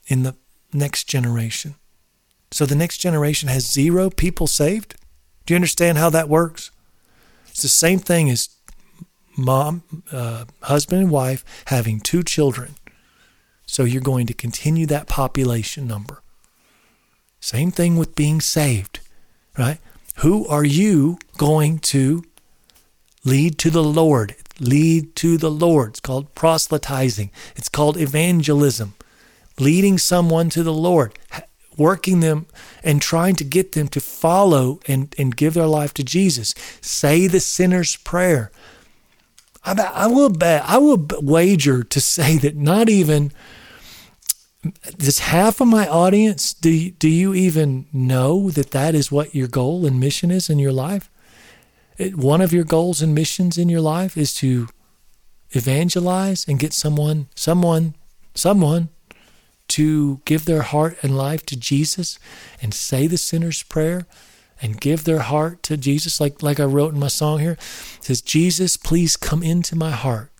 [0.06, 0.34] in the
[0.72, 1.74] next generation.
[2.50, 4.94] So the next generation has zero people saved.
[5.46, 6.70] Do you understand how that works?
[7.48, 8.50] It's the same thing as
[9.36, 12.74] mom, uh, husband, and wife having two children.
[13.66, 16.22] So you're going to continue that population number.
[17.40, 19.00] Same thing with being saved,
[19.58, 19.78] right?
[20.16, 22.22] Who are you going to
[23.24, 24.34] lead to the Lord?
[24.62, 25.90] lead to the Lord.
[25.90, 28.94] It's called proselytizing, it's called evangelism,
[29.58, 31.18] leading someone to the Lord,
[31.76, 32.46] working them
[32.82, 36.54] and trying to get them to follow and, and give their life to Jesus.
[36.80, 38.50] Say the sinner's prayer.
[39.64, 43.32] I, I will bet, I will wager to say that not even
[44.96, 49.48] does half of my audience do do you even know that that is what your
[49.48, 51.10] goal and mission is in your life
[51.98, 54.68] one of your goals and missions in your life is to
[55.50, 57.94] evangelize and get someone, someone,
[58.34, 58.88] someone
[59.68, 62.18] to give their heart and life to Jesus
[62.60, 64.06] and say the sinner's prayer
[64.60, 67.52] and give their heart to Jesus, like, like I wrote in my song here.
[67.52, 70.30] It says, Jesus, please come into my heart.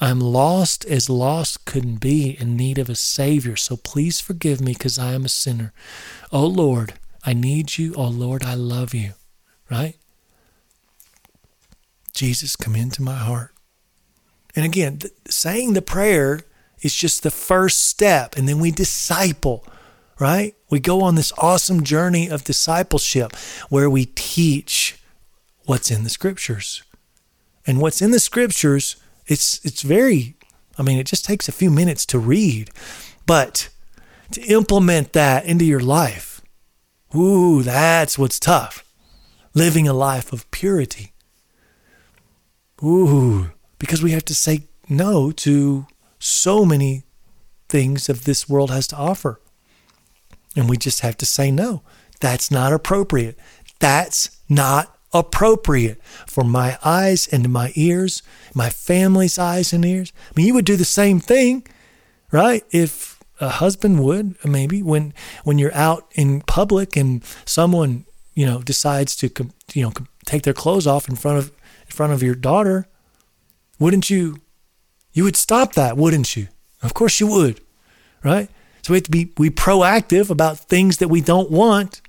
[0.00, 4.72] I'm lost as lost couldn't be in need of a Savior, so please forgive me
[4.72, 5.72] because I am a sinner.
[6.32, 7.94] Oh Lord, I need you.
[7.96, 9.14] Oh Lord, I love you
[9.70, 9.96] right?
[12.12, 13.52] Jesus, come into my heart.
[14.56, 16.40] And again, saying the prayer
[16.80, 19.66] is just the first step, and then we disciple,
[20.20, 20.54] right?
[20.70, 23.34] We go on this awesome journey of discipleship
[23.68, 25.00] where we teach
[25.64, 26.82] what's in the scriptures.
[27.66, 28.96] And what's in the scriptures,
[29.26, 30.36] it's it's very
[30.78, 32.70] I mean, it just takes a few minutes to read,
[33.26, 33.70] but
[34.32, 36.42] to implement that into your life,
[37.14, 38.83] ooh, that's what's tough
[39.54, 41.12] living a life of purity.
[42.82, 45.86] Ooh, because we have to say no to
[46.18, 47.04] so many
[47.68, 49.40] things that this world has to offer.
[50.56, 51.82] And we just have to say no.
[52.20, 53.38] That's not appropriate.
[53.78, 58.22] That's not appropriate for my eyes and my ears,
[58.54, 60.12] my family's eyes and ears.
[60.30, 61.66] I mean, you would do the same thing,
[62.32, 62.64] right?
[62.70, 68.60] If a husband would, maybe when when you're out in public and someone you know,
[68.60, 69.30] decides to,
[69.72, 69.92] you know,
[70.24, 71.52] take their clothes off in front of
[71.86, 72.86] in front of your daughter,
[73.78, 74.38] wouldn't you?
[75.12, 76.48] You would stop that, wouldn't you?
[76.82, 77.60] Of course you would,
[78.24, 78.48] right?
[78.82, 82.02] So we have to be we proactive about things that we don't want.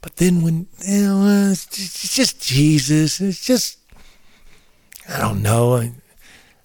[0.00, 3.78] But then when you know, it's just Jesus, it's just
[5.08, 5.76] I don't know.
[5.76, 5.92] I,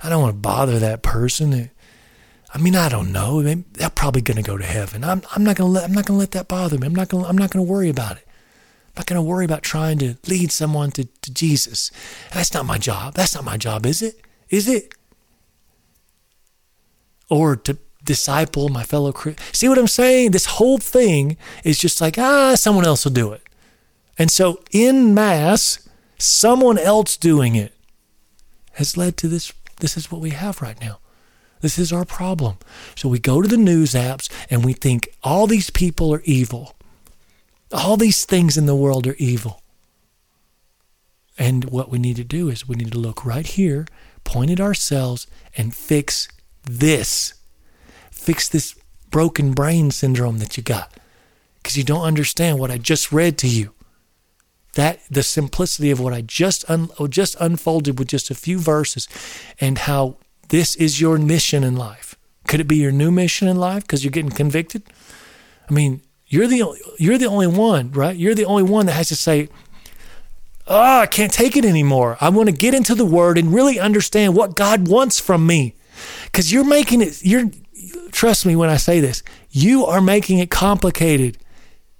[0.02, 1.70] I don't want to bother that person.
[2.54, 3.42] I mean, I don't know.
[3.42, 5.04] They're probably going to go to heaven.
[5.04, 6.88] I'm, I'm not going to let I'm not going to let that bother me.
[6.88, 8.27] I'm not going I'm not going to worry about it.
[8.98, 11.92] I'm not going to worry about trying to lead someone to, to Jesus.
[12.34, 13.14] That's not my job.
[13.14, 14.20] That's not my job, is it?
[14.50, 14.92] Is it?
[17.30, 19.56] Or to disciple my fellow Christians.
[19.56, 20.32] See what I'm saying?
[20.32, 23.44] This whole thing is just like, ah, someone else will do it.
[24.18, 25.88] And so, in mass,
[26.18, 27.74] someone else doing it
[28.74, 29.54] has led to this.
[29.80, 30.98] This is what we have right now.
[31.62, 32.58] This is our problem.
[32.96, 36.77] So we go to the news apps and we think all these people are evil.
[37.72, 39.62] All these things in the world are evil.
[41.38, 43.86] And what we need to do is we need to look right here,
[44.24, 46.28] point at ourselves, and fix
[46.64, 47.34] this.
[48.10, 48.76] Fix this
[49.12, 50.98] broken brain syndrome that you got.
[51.62, 53.74] Because you don't understand what I just read to you.
[54.74, 59.08] That the simplicity of what I just un, just unfolded with just a few verses
[59.60, 60.18] and how
[60.50, 62.16] this is your mission in life.
[62.48, 64.84] Could it be your new mission in life because you're getting convicted?
[65.70, 66.64] I mean, you're the
[67.00, 68.16] you're the only one, right?
[68.16, 69.50] You're the only one that has to say,
[70.68, 72.18] "Oh, I can't take it anymore.
[72.20, 75.76] I want to get into the Word and really understand what God wants from me."
[76.26, 77.24] Because you're making it.
[77.24, 77.46] You're
[78.12, 79.24] trust me when I say this.
[79.50, 81.38] You are making it complicated.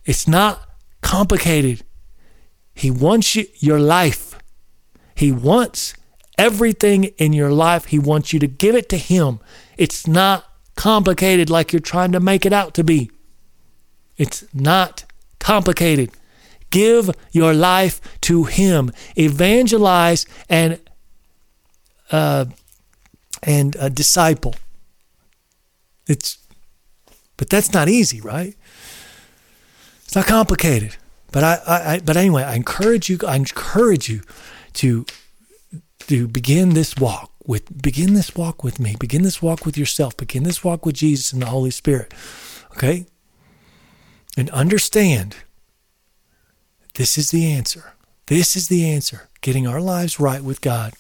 [0.06, 0.62] It's not
[1.02, 1.84] complicated.
[2.74, 4.38] He wants you, your life.
[5.16, 5.94] He wants
[6.38, 7.86] everything in your life.
[7.86, 9.40] He wants you to give it to Him.
[9.78, 13.10] It's not complicated like you're trying to make it out to be.
[14.18, 15.06] It's not
[15.40, 16.12] complicated.
[16.70, 18.92] Give your life to Him.
[19.18, 20.80] Evangelize and
[22.12, 22.46] uh,
[23.44, 24.56] and a disciple.
[26.08, 26.38] It's,
[27.36, 28.56] but that's not easy, right?
[30.06, 30.96] It's not complicated.
[31.32, 33.20] But I, I, but anyway, I encourage you.
[33.28, 34.22] I encourage you
[34.74, 35.06] to
[36.08, 40.16] to begin this walk with begin this walk with me begin this walk with yourself
[40.16, 42.14] begin this walk with jesus and the holy spirit
[42.72, 43.06] okay
[44.38, 45.36] and understand
[46.94, 47.94] this is the answer
[48.28, 50.94] this is the answer getting our lives right with God,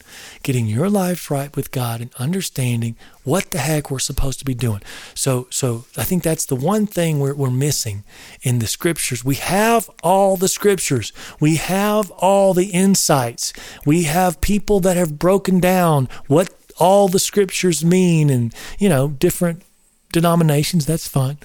[0.43, 4.53] getting your lives right with God, and understanding what the heck we're supposed to be
[4.53, 4.81] doing.
[5.13, 8.03] So, so I think that's the one thing we're, we're missing
[8.43, 9.25] in the scriptures.
[9.25, 11.11] We have all the scriptures,
[11.41, 13.51] we have all the insights,
[13.85, 19.09] we have people that have broken down what all the scriptures mean, and you know,
[19.09, 19.63] different
[20.11, 20.85] denominations.
[20.85, 21.37] That's fine.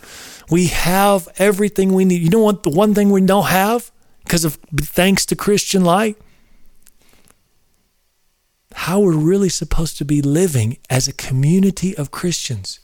[0.51, 2.23] We have everything we need.
[2.23, 2.63] You know what?
[2.63, 3.91] The one thing we don't have
[4.25, 6.17] because of thanks to Christian Light
[8.75, 12.81] how we're really supposed to be living as a community of Christians.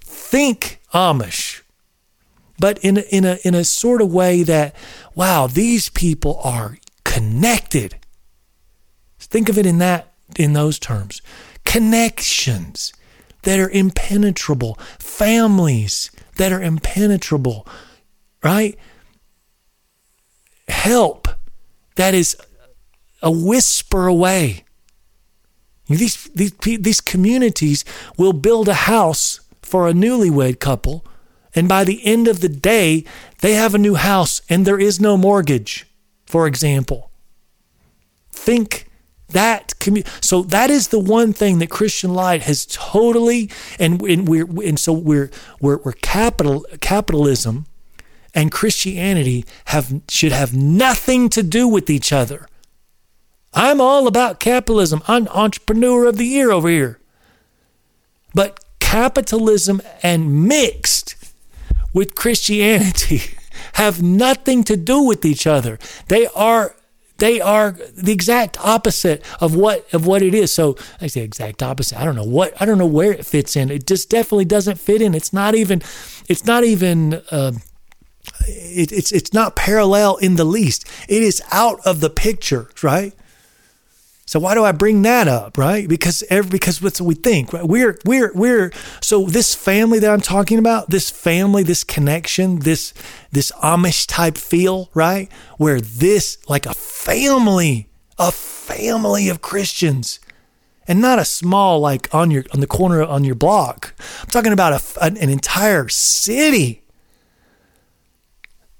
[0.00, 1.62] Think Amish,
[2.58, 4.74] but in a, in a, in a sort of way that,
[5.14, 7.96] wow, these people are connected.
[9.18, 11.22] Think of it in that in those terms.
[11.64, 12.92] Connections
[13.44, 17.66] that are impenetrable, families that are impenetrable,
[18.42, 18.76] right?
[20.68, 21.28] Help
[21.96, 22.36] that is
[23.22, 24.64] a whisper away.
[25.88, 27.84] These, these, these communities
[28.16, 31.04] will build a house for a newlywed couple,
[31.54, 33.04] and by the end of the day,
[33.40, 35.86] they have a new house and there is no mortgage,
[36.26, 37.10] for example.
[38.32, 38.90] Think
[39.28, 44.28] that commu- so that is the one thing that Christian Light has totally and, and
[44.28, 47.66] we're and so we're we're, we're capital capitalism
[48.34, 52.48] and Christianity have should have nothing to do with each other.
[53.54, 55.02] I'm all about capitalism.
[55.06, 56.98] I'm entrepreneur of the year over here.
[58.34, 61.14] But capitalism and mixed
[61.92, 63.36] with Christianity
[63.74, 65.78] have nothing to do with each other.
[66.08, 66.74] They are
[67.18, 70.52] they are the exact opposite of what of what it is.
[70.52, 71.98] So I say exact opposite.
[71.98, 73.70] I don't know what I don't know where it fits in.
[73.70, 75.14] It just definitely doesn't fit in.
[75.14, 75.82] It's not even
[76.28, 77.52] it's not even uh,
[78.46, 80.86] it, it's it's not parallel in the least.
[81.08, 83.12] It is out of the picture, right?
[84.26, 85.86] So why do I bring that up, right?
[85.86, 87.64] Because every, because what we think, right?
[87.64, 88.72] We're we're we're
[89.02, 92.94] so this family that I'm talking about, this family, this connection, this
[93.32, 95.30] this Amish type feel, right?
[95.58, 100.20] Where this like a family, a family of Christians,
[100.88, 103.94] and not a small like on your on the corner on your block.
[104.22, 106.82] I'm talking about a, an, an entire city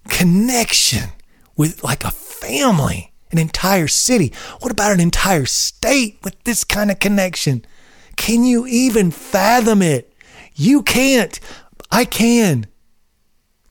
[0.08, 1.10] connection
[1.56, 4.32] with like a family an entire city?
[4.60, 7.64] What about an entire state with this kind of connection?
[8.16, 10.12] Can you even fathom it?
[10.54, 11.38] You can't.
[11.90, 12.66] I can.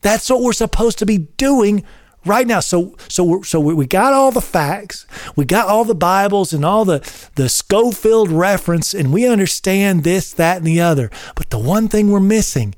[0.01, 1.83] That's what we're supposed to be doing
[2.25, 2.59] right now.
[2.59, 5.05] So so so we got all the facts,
[5.35, 6.99] we got all the Bibles and all the
[7.35, 11.09] the Scofield reference, and we understand this, that, and the other.
[11.35, 12.75] But the one thing we're missing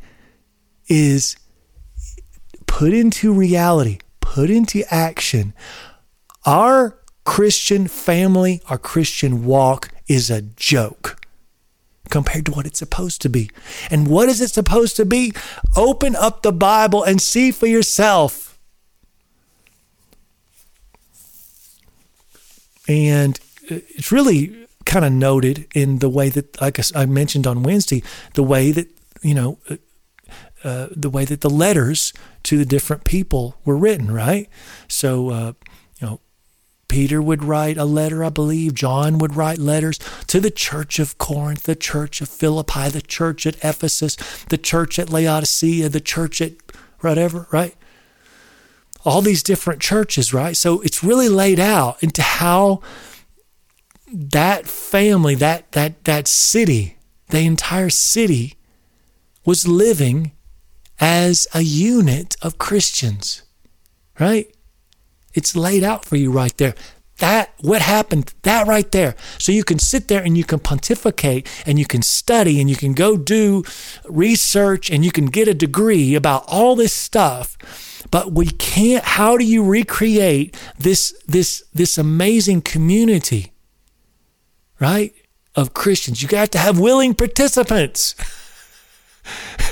[0.87, 1.35] is
[2.67, 5.53] put into reality, put into action.
[6.45, 11.19] Our Christian family, our Christian walk is a joke
[12.09, 13.49] compared to what it's supposed to be.
[13.89, 15.33] And what is it supposed to be?
[15.75, 18.59] Open up the Bible and see for yourself.
[22.87, 28.03] And it's really kind of noted in the way that, like I mentioned on Wednesday,
[28.35, 28.87] the way that,
[29.23, 29.77] you know, uh,
[30.63, 34.47] uh, the way that the letters to the different people were written, right?
[34.87, 35.53] So, uh,
[36.87, 38.73] Peter would write a letter, I believe.
[38.73, 43.45] John would write letters to the church of Corinth, the church of Philippi, the church
[43.45, 44.15] at Ephesus,
[44.49, 46.53] the church at Laodicea, the church at
[46.99, 47.75] whatever, right?
[49.05, 50.57] all these different churches, right?
[50.57, 52.81] So it's really laid out into how
[54.11, 56.97] that family, that that that city,
[57.29, 58.55] the entire city
[59.45, 60.31] was living
[60.99, 63.43] as a unit of Christians.
[64.19, 64.54] Right?
[65.35, 66.73] It's laid out for you right there.
[67.19, 69.15] That what happened, that right there.
[69.37, 72.75] So you can sit there and you can pontificate and you can study and you
[72.75, 73.63] can go do
[74.05, 77.57] research and you can get a degree about all this stuff
[78.11, 83.51] but we can't how do you recreate this this this amazing community
[84.79, 85.13] right
[85.55, 88.15] of christians you got to have willing participants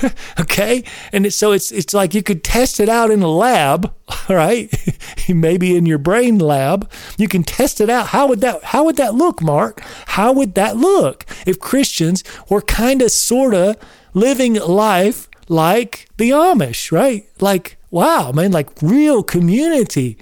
[0.40, 0.84] okay?
[1.12, 3.94] And so it's it's like you could test it out in a lab
[4.28, 4.72] right?
[5.28, 6.90] Maybe in your brain lab.
[7.16, 8.08] You can test it out.
[8.08, 9.80] How would that how would that look mark?
[10.06, 13.76] How would that look if christians were kind of sort of
[14.12, 17.26] living life like the amish right?
[17.40, 20.18] Like wow, man, like real community.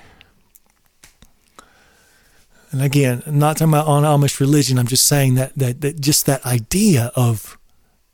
[2.71, 4.79] And again, I'm not talking about on Amish religion.
[4.79, 7.59] I'm just saying that, that that just that idea of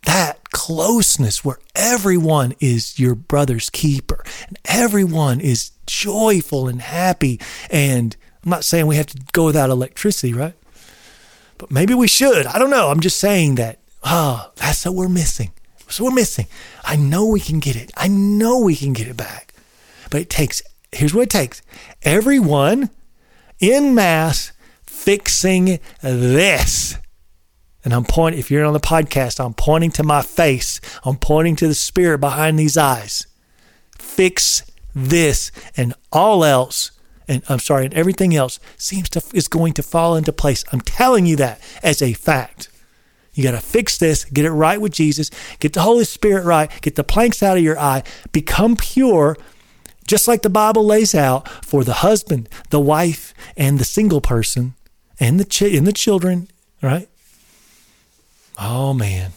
[0.05, 7.41] that closeness where everyone is your brother's keeper and everyone is joyful and happy.
[7.71, 10.55] And I'm not saying we have to go without electricity, right?
[11.59, 12.47] But maybe we should.
[12.47, 12.89] I don't know.
[12.89, 15.53] I'm just saying that, oh, that's what we're missing.
[15.89, 16.47] So we're missing.
[16.85, 17.91] I know we can get it.
[17.97, 19.55] I know we can get it back.
[20.11, 21.63] But it takes, here's what it takes
[22.03, 22.91] everyone
[23.59, 24.53] in mass
[24.87, 26.97] fixing this.
[27.89, 30.79] And I'm pointing, if you're on the podcast, I'm pointing to my face.
[31.05, 33.27] I'm pointing to the spirit behind these eyes.
[33.99, 36.91] Fix this and all else,
[37.27, 40.65] and I'm sorry, and everything else seems to is going to fall into place.
[40.71, 42.69] I'm telling you that as a fact.
[43.33, 46.71] You got to fix this, get it right with Jesus, get the Holy Spirit right,
[46.83, 49.35] get the planks out of your eye, become pure,
[50.07, 54.75] just like the Bible lays out for the husband, the wife, and the single person,
[55.19, 56.49] and the ch- and the children,
[56.83, 57.09] right?
[58.59, 59.33] Oh man.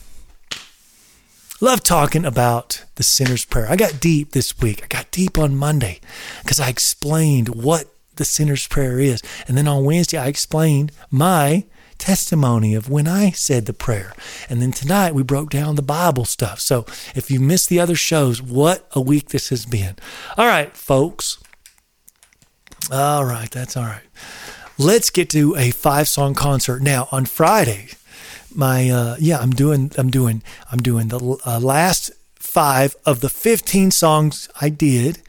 [1.59, 3.69] Love talking about the sinner's prayer.
[3.69, 4.83] I got deep this week.
[4.83, 5.99] I got deep on Monday
[6.41, 9.21] because I explained what the sinner's prayer is.
[9.47, 11.65] And then on Wednesday, I explained my
[11.99, 14.13] testimony of when I said the prayer.
[14.49, 16.59] And then tonight we broke down the Bible stuff.
[16.59, 19.97] So if you missed the other shows, what a week this has been.
[20.37, 21.37] All right, folks.
[22.91, 24.01] All right, that's all right.
[24.79, 27.89] Let's get to a five song concert now on Friday.
[28.53, 33.29] My uh, yeah, I'm doing I'm doing I'm doing the uh, last five of the
[33.29, 35.21] 15 songs I did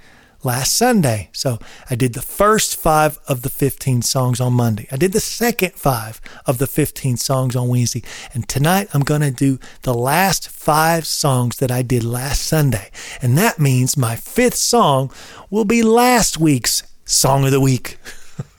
[0.45, 1.29] last Sunday.
[1.33, 1.59] So
[1.89, 4.89] I did the first five of the 15 songs on Monday.
[4.91, 8.03] I did the second five of the 15 songs on Wednesday.
[8.35, 12.91] And tonight I'm going to do the last five songs that I did last Sunday.
[13.21, 15.13] And that means my fifth song
[15.51, 17.99] will be last week's song of the week.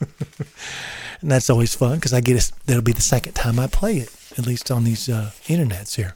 [1.20, 2.52] and that's always fun because I get it.
[2.66, 6.14] That'll be the second time I play it, at least on these uh, internets here.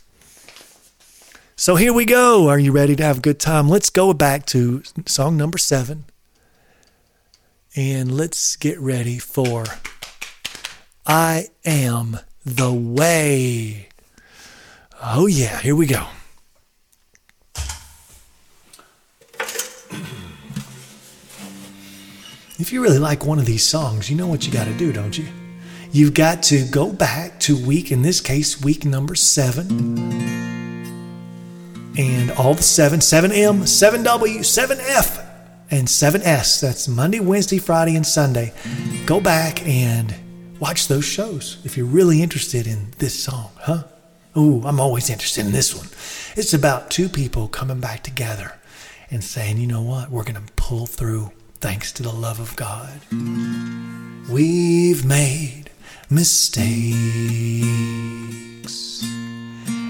[1.56, 2.48] So here we go.
[2.48, 3.68] Are you ready to have a good time?
[3.68, 6.04] Let's go back to song number seven.
[7.74, 9.64] And let's get ready for
[11.06, 13.88] I Am the Way.
[15.02, 16.06] Oh, yeah, here we go.
[22.60, 24.92] If you really like one of these songs, you know what you got to do,
[24.92, 25.28] don't you?
[25.90, 30.08] You've got to go back to week, in this case, week number seven
[31.98, 35.26] and all the seven 7M, 7W, 7F
[35.70, 36.60] and 7S.
[36.60, 38.52] That's Monday, Wednesday, Friday, and Sunday.
[39.04, 40.14] Go back and
[40.60, 43.84] watch those shows if you're really interested in this song, huh?
[44.36, 45.88] Ooh, I'm always interested in this one.
[46.36, 48.54] It's about two people coming back together
[49.10, 52.54] and saying, you know what, we're going to pull through thanks to the love of
[52.54, 53.00] God.
[54.30, 55.67] We've made
[56.10, 56.94] mistakes.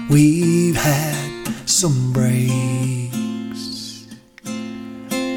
[0.09, 4.07] We've had some breaks.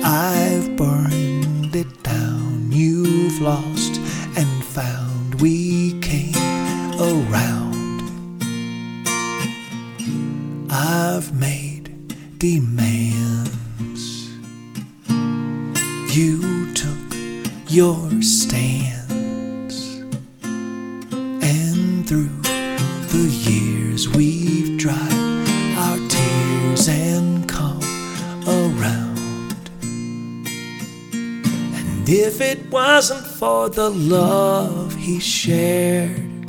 [0.05, 2.73] I've burned it down.
[2.73, 4.01] You've lost
[4.37, 5.41] and found.
[5.41, 6.35] We came
[6.99, 8.03] around.
[10.71, 11.91] I've made
[12.39, 13.53] demands.
[16.17, 17.17] You took
[17.69, 18.82] your stands,
[32.53, 36.47] it wasn't for the love he shared,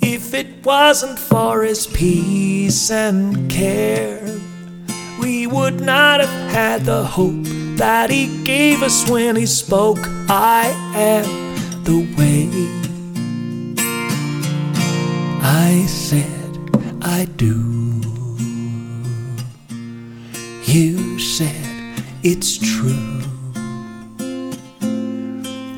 [0.00, 4.40] if it wasn't for his peace and care,
[5.20, 7.44] we would not have had the hope
[7.80, 9.98] that He gave us when He spoke,
[10.28, 11.24] I am
[11.84, 12.48] the way.
[15.42, 16.58] I said,
[17.02, 17.56] I do.
[20.64, 23.19] You said, it's true.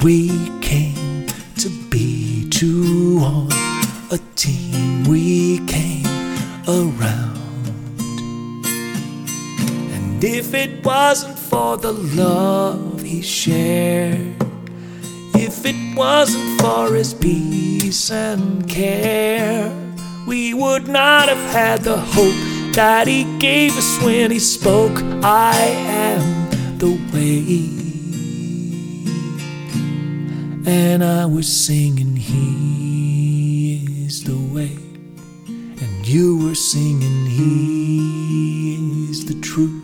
[0.03, 0.31] We
[0.61, 1.27] came
[1.59, 3.49] to be two on
[4.11, 5.05] a team.
[5.05, 6.05] We came
[6.67, 7.39] around.
[9.95, 14.35] And if it wasn't for the love he shared.
[15.35, 19.71] If it wasn't for his peace and care,
[20.27, 25.57] we would not have had the hope that he gave us when he spoke, I
[25.87, 27.82] am the way.
[30.65, 34.77] And I was singing, He is the way.
[35.49, 39.83] And you were singing, He is the truth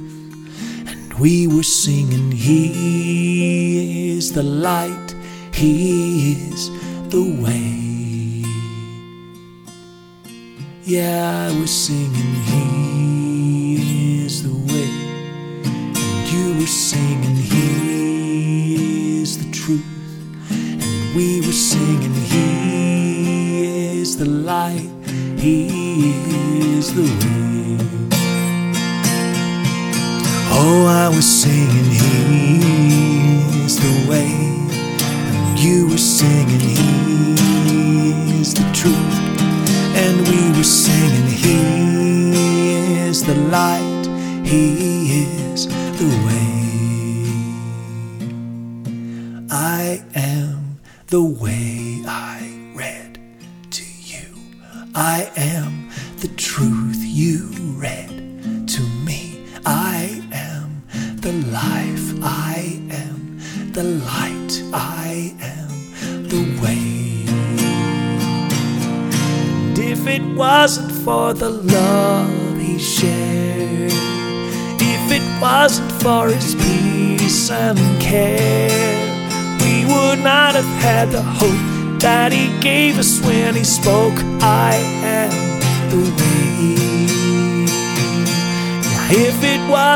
[0.86, 5.14] And we were singing, He is the light,
[5.52, 6.70] He is
[7.10, 8.44] the way.
[10.84, 14.90] Yeah, I was singing, He is the way.
[15.96, 17.87] And you were singing, He
[21.18, 24.88] we were singing, He is the light,
[25.36, 26.12] He
[26.78, 27.76] is the way.
[30.60, 31.87] Oh, I was singing,
[51.10, 51.57] the way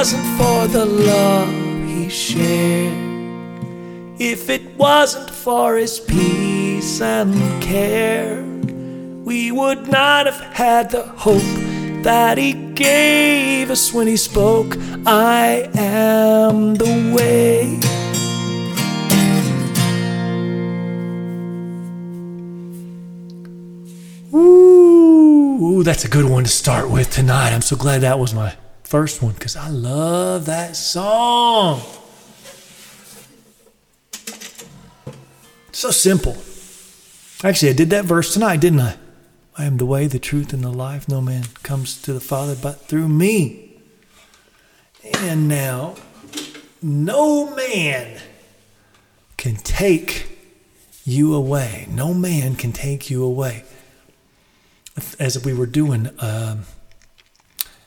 [0.03, 1.49] wasn't for the love
[1.87, 2.93] he shared,
[4.19, 7.33] if it wasn't for his peace and
[7.63, 8.43] care,
[9.25, 11.41] we would not have had the hope
[12.03, 14.77] that he gave us when he spoke,
[15.07, 17.79] I am the way.
[24.35, 27.53] Ooh, that's a good one to start with tonight.
[27.53, 28.57] I'm so glad that was my
[28.93, 31.81] first one because I love that song.
[35.73, 36.37] So simple.
[37.43, 38.97] Actually, I did that verse tonight, didn't I?
[39.57, 41.09] I am the way, the truth, and the life.
[41.09, 43.81] No man comes to the Father but through me.
[45.21, 45.95] And now,
[46.83, 48.21] no man
[49.39, 50.37] can take
[51.07, 51.87] you away.
[51.91, 53.65] No man can take you away.
[55.19, 56.11] As we were doing.
[56.19, 56.65] Um,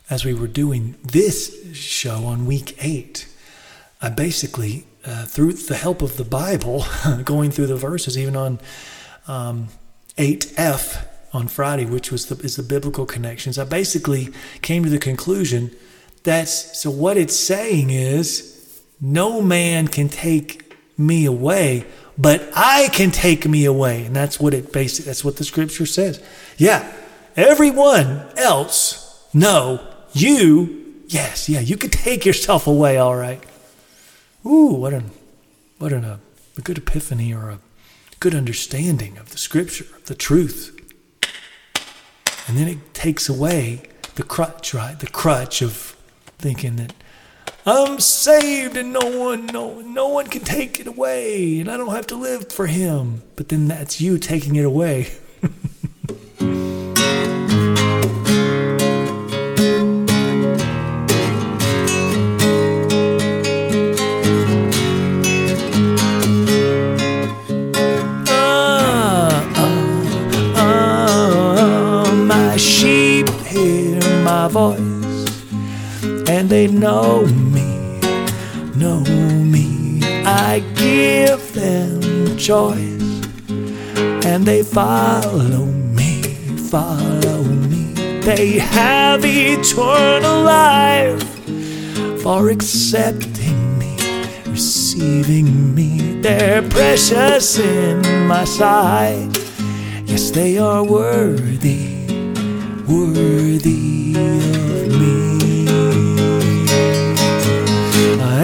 [0.10, 3.28] as we were doing this show on week eight,
[4.02, 6.86] I basically, uh, through the help of the Bible,
[7.24, 8.60] going through the verses, even on
[9.28, 9.70] um,
[10.18, 14.30] 8F on Friday, which was the, is the biblical connections, I basically
[14.62, 15.76] came to the conclusion
[16.24, 21.86] that's so what it's saying is no man can take me away,
[22.18, 24.06] but I can take me away.
[24.06, 26.24] And that's what it basically that's what the scripture says.
[26.58, 26.92] Yeah.
[27.36, 33.44] Everyone else, no, you, yes, yeah, you could take yourself away, all right.
[34.46, 35.12] Ooh, what an
[35.78, 36.20] what an, a,
[36.64, 37.60] good epiphany or a
[38.22, 40.72] good understanding of the scripture, of the truth.
[42.48, 43.82] And then it takes away
[44.16, 44.98] the crutch, right?
[44.98, 45.98] The crutch of
[46.38, 46.94] thinking that
[47.66, 51.94] I'm saved and no one, no, no one can take it away, and I don't
[51.94, 53.24] have to live for him.
[53.36, 55.12] But then that's you taking it away.
[76.56, 78.00] they know me,
[78.78, 80.00] know me.
[80.24, 83.28] I give them choice,
[84.26, 85.66] and they follow
[86.00, 86.22] me,
[86.72, 87.92] follow me.
[88.22, 91.28] They have eternal life
[92.24, 93.98] for accepting me,
[94.46, 96.22] receiving me.
[96.22, 99.30] They're precious in my sight.
[100.06, 102.08] Yes, they are worthy,
[102.88, 104.55] worthy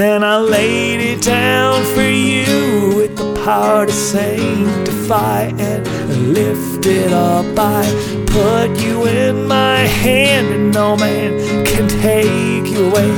[0.01, 7.13] And I laid it down for you with the power to sanctify and lift it
[7.13, 7.45] up.
[7.55, 7.85] I
[8.25, 13.11] put you in my hand, and no man can take you away.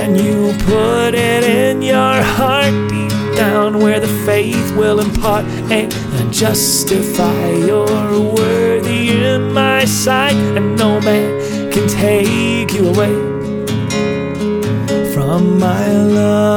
[0.00, 5.92] And you put it in your heart deep down where the faith will impart and
[6.32, 13.25] justify you're worthy in my sight, and no man can take you away
[15.36, 16.56] from my love.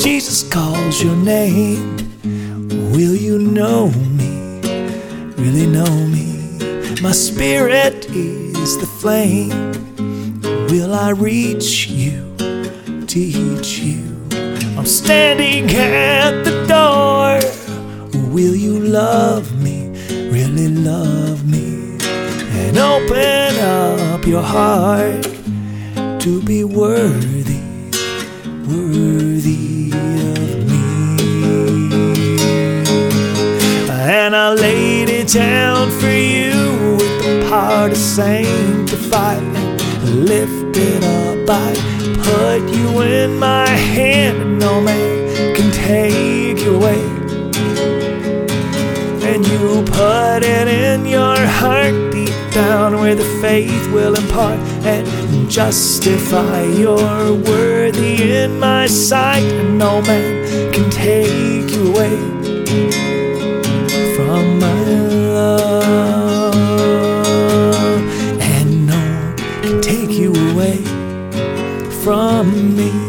[0.00, 1.96] Jesus calls your name.
[2.92, 4.60] Will you know me?
[5.42, 6.28] Really know me?
[7.00, 9.72] My spirit is the flame.
[10.70, 12.34] Will I reach you?
[13.06, 14.02] Teach you?
[14.76, 17.38] I'm standing at the door.
[18.34, 19.78] Will you love me?
[20.32, 21.29] Really love me?
[22.70, 25.24] And open up your heart
[26.20, 27.58] to be worthy,
[28.64, 31.18] worthy of me.
[33.90, 41.02] And I laid it down for you with the power to sanctify and lift it
[41.02, 41.50] up.
[41.50, 41.74] I
[42.22, 47.02] put you in my hand, and no man can take you away.
[49.26, 52.09] And you put it in your heart
[52.52, 55.06] down where the faith will impart and
[55.50, 62.16] justify you're worthy in my sight, and no man can take you away
[64.16, 64.82] from my
[65.38, 66.54] love,
[68.40, 70.78] and no can take you away
[72.02, 72.99] from me.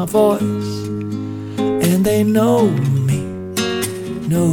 [0.00, 0.86] My voice,
[1.58, 2.70] and they know
[3.08, 3.20] me,
[4.28, 4.50] know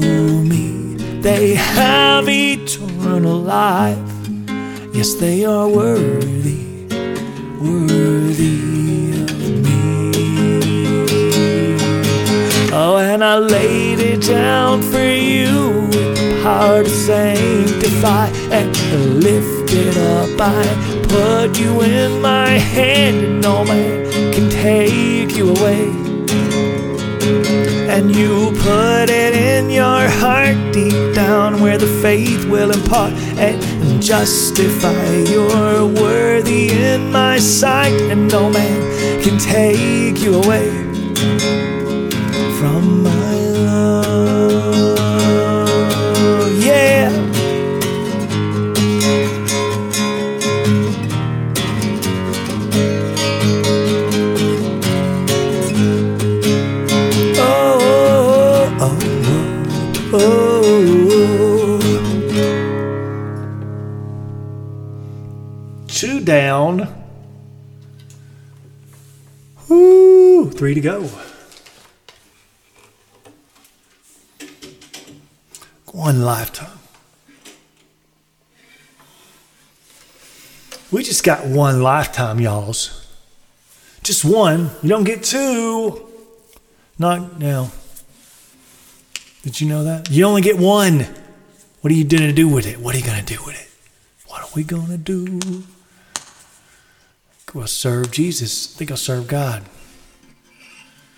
[0.53, 0.95] me.
[1.21, 4.11] They have eternal life.
[4.93, 6.65] Yes, they are worthy,
[7.61, 8.59] worthy
[9.23, 10.11] of me.
[12.73, 18.67] Oh, and I laid it down for you with power to sanctify and
[19.23, 20.41] lift it up.
[20.41, 20.63] I
[21.07, 25.89] put you in my hand, and no man can take you away.
[27.95, 34.01] And you put it in your heart deep down where the faith will impart and
[34.01, 40.86] justify you're worthy in my sight, and no man can take you away
[70.81, 71.09] to go.
[75.91, 76.77] One lifetime.
[80.91, 83.05] We just got one lifetime, y'alls.
[84.03, 84.69] Just one.
[84.81, 86.07] You don't get two.
[86.99, 87.71] Not now.
[89.43, 90.09] Did you know that?
[90.09, 91.05] You only get one.
[91.81, 92.79] What are you going to do with it?
[92.79, 93.69] What are you going to do with it?
[94.27, 95.63] What are we going to do?
[97.47, 98.75] Go serve Jesus.
[98.75, 99.63] I think I'll serve God.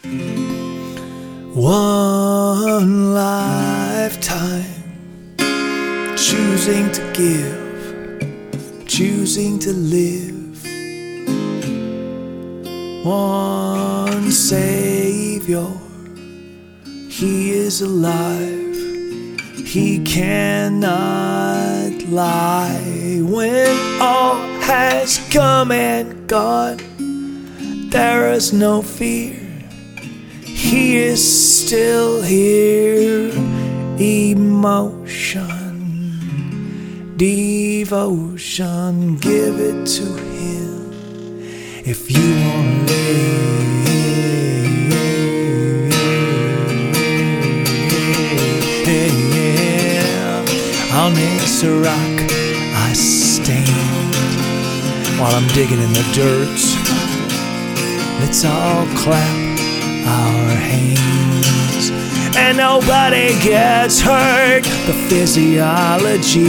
[0.01, 1.59] One
[3.13, 4.63] lifetime,
[6.15, 10.63] choosing to give, choosing to live.
[13.05, 15.67] One Savior,
[17.09, 18.77] He is alive,
[19.65, 23.19] He cannot lie.
[23.21, 26.77] When all has come and gone,
[27.89, 29.38] there is no fear.
[30.59, 31.21] He is
[31.63, 33.31] still here.
[33.97, 35.55] Emotion,
[37.17, 40.91] devotion, give it to Him
[41.85, 43.39] if you want to live.
[50.93, 52.19] On this rock
[52.75, 54.13] I stand
[55.19, 56.59] while I'm digging in the dirt.
[58.19, 59.48] Let's all clap
[60.05, 61.91] our hands.
[62.35, 64.63] And nobody gets hurt.
[64.63, 66.39] The physiology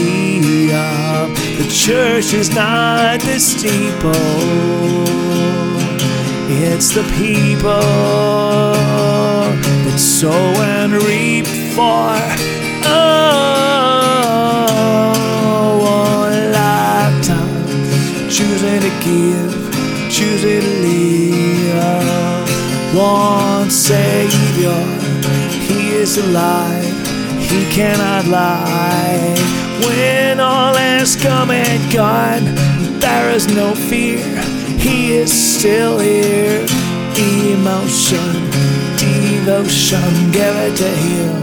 [0.73, 4.11] of the church is not the steeple,
[6.49, 7.83] it's the people
[9.85, 12.17] that sow and reap for.
[12.85, 13.11] Oh,
[15.83, 19.53] one lifetime, choosing to give,
[20.11, 21.20] choosing to live
[22.95, 24.83] one Savior.
[25.51, 26.85] He is alive,
[27.39, 29.35] He cannot lie.
[29.87, 32.45] When all has come and gone,
[32.99, 34.25] there is no fear.
[34.79, 36.67] He is still here.
[37.17, 38.49] Emotion,
[38.97, 41.43] devotion, give it to Him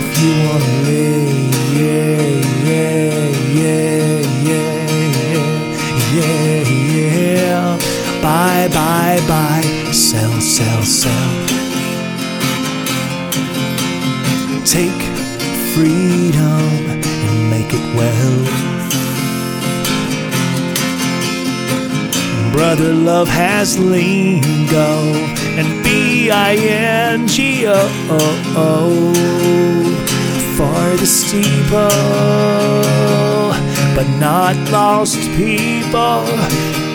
[0.00, 1.54] if you want to live.
[1.74, 2.22] Yeah,
[2.68, 3.24] yeah,
[3.60, 4.74] yeah, yeah,
[6.14, 6.62] yeah,
[6.94, 8.22] yeah.
[8.22, 11.46] Bye, bye, bye sell, sell, sell.
[14.66, 15.02] Take
[15.72, 16.60] freedom
[17.26, 18.38] and make it well.
[22.52, 24.90] Brother love has lingo
[25.58, 27.78] and B I N G O
[30.56, 31.88] for the steeple,
[33.94, 36.24] but not lost people.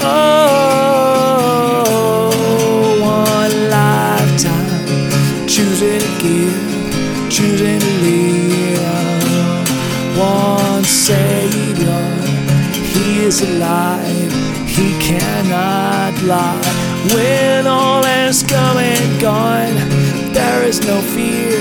[0.01, 1.58] Oh
[5.59, 8.79] choosing to give, choosing to live.
[10.17, 12.05] One Savior,
[12.93, 14.31] He is alive,
[14.65, 16.61] He cannot lie.
[17.13, 19.75] When all has come and gone,
[20.31, 21.59] there is no fear,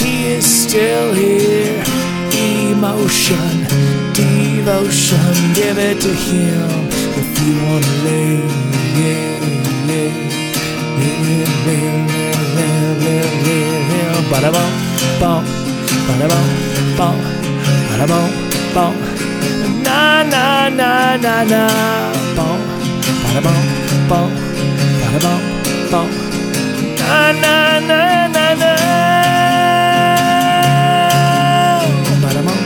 [0.00, 1.84] He is still here.
[2.32, 3.54] Emotion,
[4.14, 6.88] devotion, give it to Him
[7.20, 8.52] if you want to live.
[8.96, 10.45] Yeah, yeah,
[14.30, 14.70] ba da bum
[15.20, 15.44] bum
[16.08, 16.46] ba da bum
[16.98, 17.16] bum
[17.88, 18.28] ba da bum
[18.74, 18.94] bum
[19.84, 20.00] na
[20.32, 20.44] na
[20.78, 20.90] na
[21.24, 21.62] na na
[22.36, 22.58] bum
[23.22, 23.60] ba da bum
[24.10, 24.28] bum
[25.00, 25.40] ba da bum
[25.92, 26.08] bum
[27.00, 27.54] na na
[27.88, 28.00] na
[28.34, 28.72] na na
[32.22, 32.60] ba da bum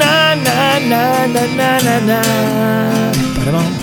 [0.00, 0.12] na
[0.46, 0.56] na
[0.90, 1.02] na
[1.34, 2.20] na na na
[3.52, 3.79] na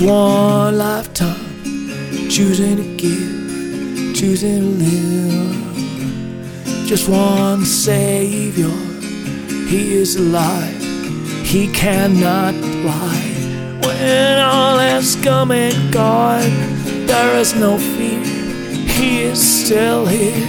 [0.00, 1.62] one lifetime,
[2.28, 5.66] choosing to give, choosing to live.
[6.86, 8.76] Just one Savior,
[9.68, 10.80] He is alive,
[11.44, 13.32] He cannot lie.
[13.82, 16.50] When all has come and gone,
[17.06, 18.24] there is no fear,
[18.96, 20.46] He is still here.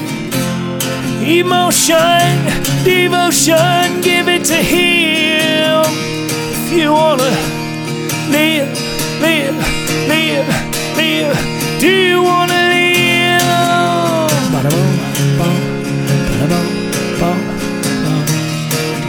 [1.25, 2.45] Emotion,
[2.83, 5.83] devotion, give it to Him.
[5.87, 7.31] If you wanna
[8.29, 8.76] live
[9.21, 9.55] live,
[10.07, 10.47] live,
[10.97, 11.37] live.
[11.79, 13.41] Do you wanna live?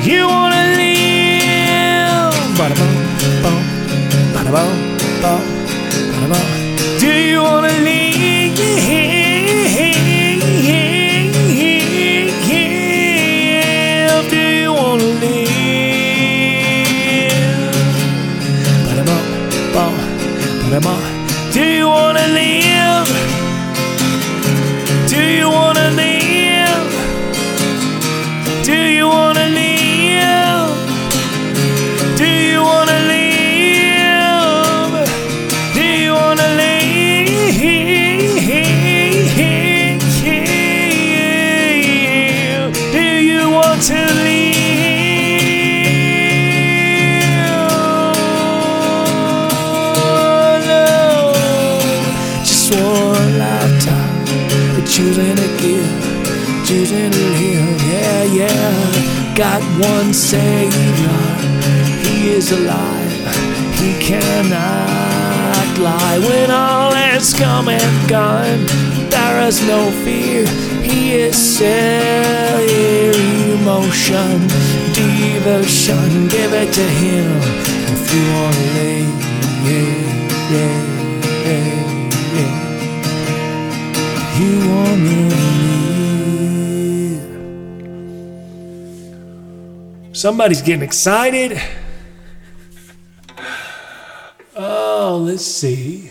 [0.05, 0.89] Do you wanna live?
[56.69, 57.81] To live.
[57.89, 59.35] Yeah, yeah.
[59.35, 61.19] Got one Savior,
[62.05, 63.27] He is alive,
[63.81, 66.19] He cannot lie.
[66.19, 68.67] When all has come and gone,
[69.09, 70.47] there is no fear.
[70.83, 73.13] He is here.
[73.57, 74.49] Emotion,
[74.93, 77.33] devotion, give it to Him
[77.95, 79.05] if you want to lay.
[79.65, 79.93] Yeah,
[80.53, 80.77] yeah,
[81.49, 81.79] yeah,
[82.37, 82.55] yeah.
[84.39, 85.48] You want to
[90.19, 91.63] Somebody's getting excited.
[94.57, 96.11] Oh, let's see.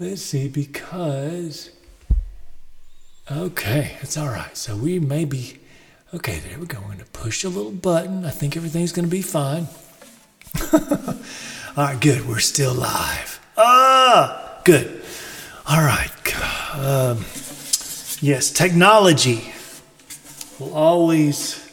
[0.00, 1.70] Let's see, because.
[3.30, 4.56] Okay, it's all right.
[4.56, 5.60] So we may be.
[6.12, 6.80] Okay, there we go.
[6.80, 8.24] We're going to push a little button.
[8.24, 9.68] I think everything's going to be fine.
[10.72, 12.26] all right, good.
[12.26, 13.38] We're still live.
[13.56, 15.04] Ah, good.
[15.68, 16.10] All right.
[16.74, 17.18] Um,
[18.20, 19.54] yes, technology
[20.58, 21.63] will always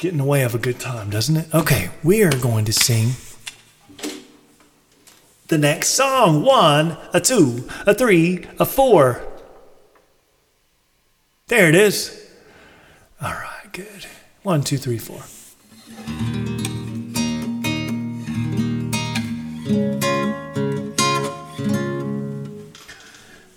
[0.00, 1.54] get in the way of a good time, doesn't it?
[1.54, 3.10] Okay, we are going to sing
[5.48, 6.42] the next song.
[6.42, 9.22] One, a two, a three, a four.
[11.48, 12.30] There it is.
[13.20, 14.06] All right, good.
[14.42, 15.20] One, two, three, four.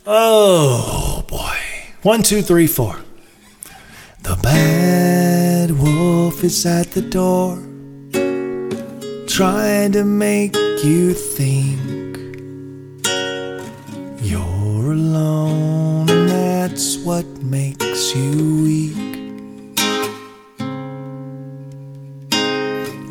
[0.06, 1.58] Oh boy.
[2.02, 3.03] One, two, three, four.
[4.24, 7.58] The bad wolf is at the door,
[9.28, 13.06] trying to make you think
[14.22, 18.96] you're alone, and that's what makes you weak.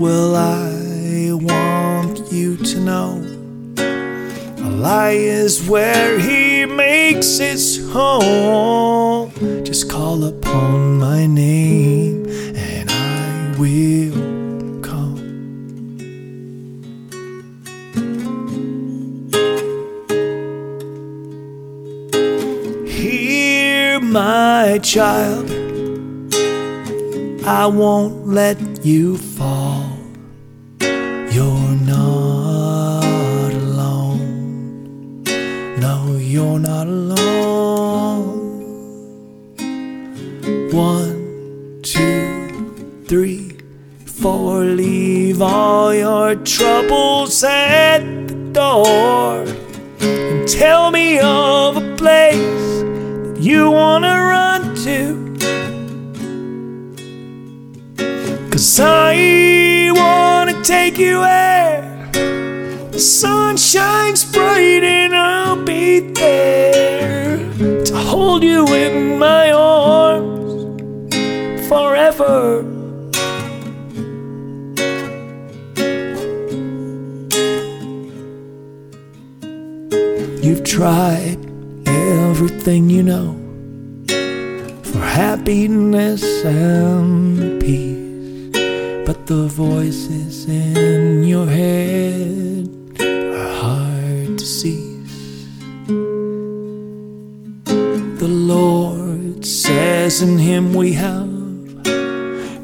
[0.00, 3.20] Well, I want you to know
[4.66, 9.21] a lie is where he makes his home.
[9.72, 15.16] Just call upon my name and I will come.
[22.86, 25.50] Hear my child,
[27.46, 29.96] I won't let you fall.
[30.82, 35.22] You're not alone.
[35.80, 37.81] No, you're not alone.
[40.72, 43.58] One, two, three,
[44.06, 44.64] four.
[44.64, 49.44] Leave all your troubles at the door
[50.00, 55.36] and tell me of a place that you want to run to.
[58.50, 62.08] Cause I wanna take you where
[62.92, 70.31] the sun shines bright and I'll be there to hold you in my arms
[72.12, 72.62] forever.
[80.42, 81.38] You've tried
[81.86, 83.38] everything you know
[84.82, 87.92] for happiness and peace.
[89.06, 92.68] But the voices in your head
[93.00, 95.46] are hard to cease.
[97.64, 101.41] The Lord says in Him we have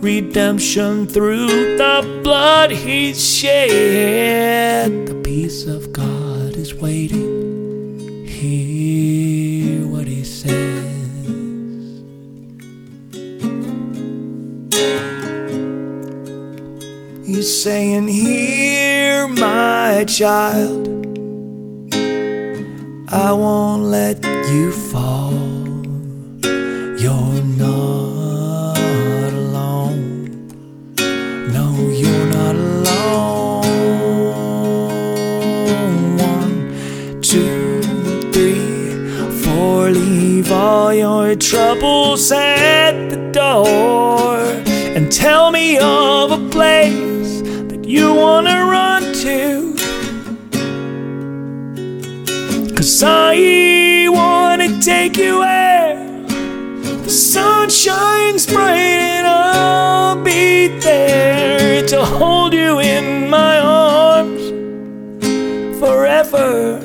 [0.00, 4.90] redemption through the blood He shed.
[5.06, 8.26] The peace of God is waiting.
[8.26, 10.78] Hear what He says.
[17.26, 20.88] He's saying, Hear my child.
[23.10, 25.47] I won't let you fall.
[40.88, 44.38] All your troubles at the door
[44.96, 49.74] and tell me of a place that you want to run to.
[52.74, 56.24] Cause I want to take you where
[57.02, 64.42] the sun shines bright and I'll be there to hold you in my arms
[65.78, 66.77] forever.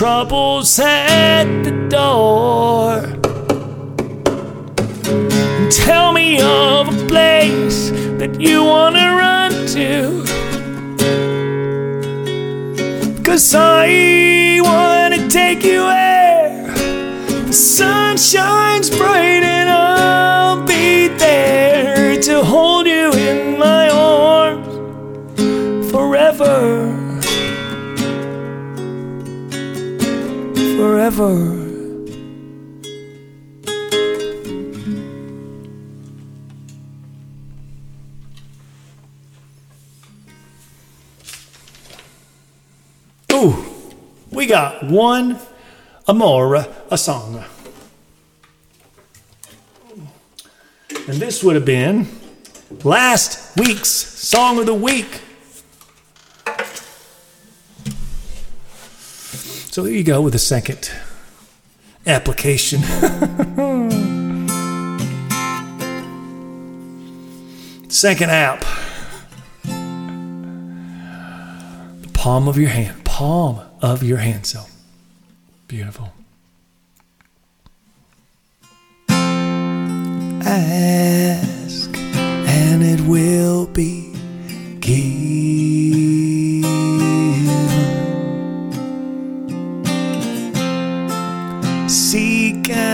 [0.00, 3.04] Troubles at the door.
[5.04, 10.24] And tell me of a place that you wanna run to.
[13.22, 16.74] Cause I wanna take you where
[17.48, 22.69] the sun shines bright and I'll be there to hold
[31.10, 31.66] Forever.
[43.32, 43.64] Ooh,
[44.30, 45.40] we got one
[46.06, 47.44] Amora, a song.
[51.08, 52.06] And this would have been
[52.84, 55.22] last week's Song of the Week.
[59.70, 60.90] So here you go with the second
[62.04, 62.80] application.
[67.88, 68.64] second app.
[72.02, 73.04] The palm of your hand.
[73.04, 74.44] Palm of your hand.
[74.44, 74.64] So
[75.68, 76.12] beautiful.
[80.42, 84.12] Ask and it will be
[84.80, 86.29] given.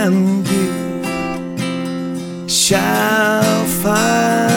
[0.07, 4.47] And you shall find.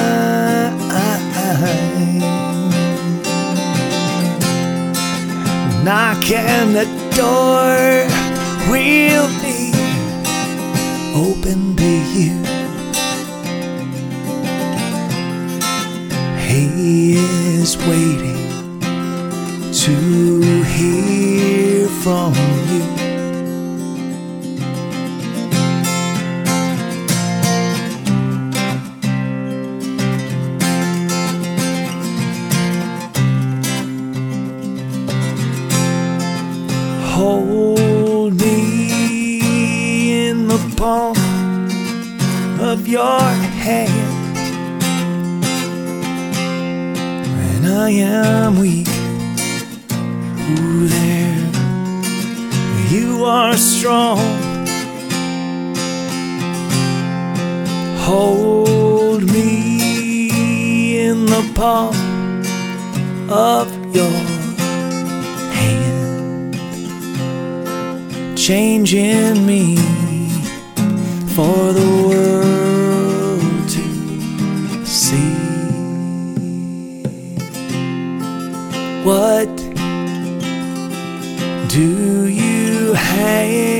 [5.85, 6.85] Knock and the
[7.17, 8.07] door
[8.71, 9.27] will
[42.91, 44.35] your hand.
[47.37, 48.89] When I am weak,
[50.59, 51.51] ooh, there
[52.91, 54.19] you are strong.
[57.99, 61.95] Hold me in the palm
[63.31, 64.19] of your
[65.55, 66.59] hand,
[68.37, 69.77] changing me
[71.37, 72.70] for the world
[79.03, 79.57] What
[81.69, 83.80] do you have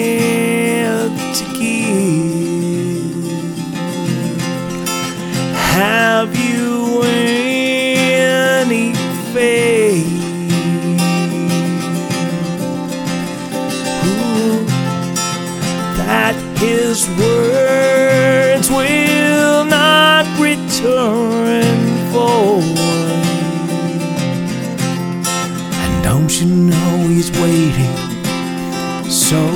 [29.31, 29.47] so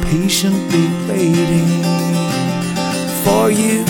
[0.00, 1.68] patiently waiting
[3.22, 3.84] for you?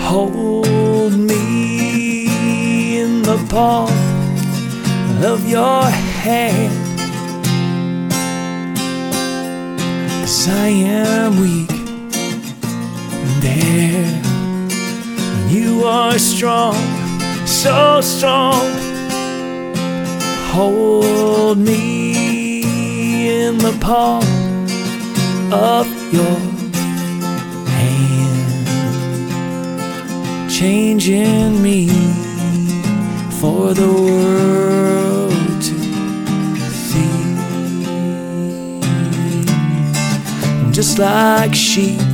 [0.00, 2.28] Hold me
[2.98, 3.92] in the palm
[5.22, 5.84] of your
[6.24, 6.72] hand.
[10.22, 11.75] Cause I am weak
[13.76, 14.22] there
[15.36, 16.76] and you are strong,
[17.46, 18.64] so strong.
[20.54, 21.82] Hold me
[23.44, 24.24] in the palm
[25.52, 25.86] of
[26.16, 26.38] your
[27.74, 28.66] hand,
[30.50, 31.88] changing me
[33.40, 35.76] for the world to
[36.94, 37.16] see.
[40.72, 42.06] Just like sheep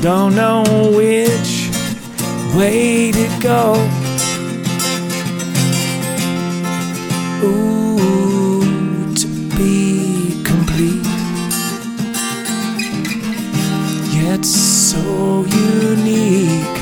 [0.00, 0.62] don't know
[0.94, 1.70] which
[2.54, 3.74] way to go.
[7.42, 11.06] Ooh, to be complete,
[14.12, 16.78] yet so unique.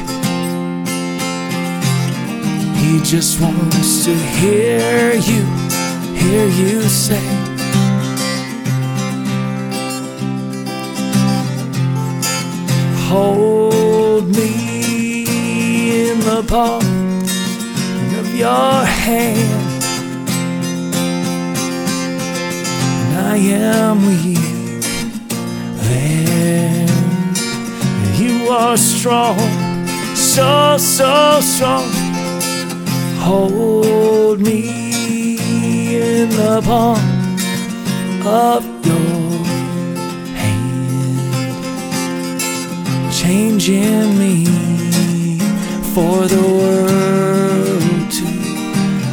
[2.78, 5.44] He just wants to hear you,
[6.14, 7.33] hear you say.
[13.14, 15.22] Hold me
[16.10, 16.82] in the palm
[18.18, 19.84] of your hand.
[23.04, 24.82] And I am weak.
[25.86, 26.88] Then
[28.16, 29.38] you are strong,
[30.16, 31.88] so, so strong.
[33.20, 35.38] Hold me
[35.98, 36.98] in the palm
[38.26, 38.73] of
[43.26, 44.44] changing me
[45.94, 48.26] for the world to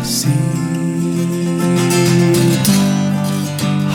[0.03, 0.43] see.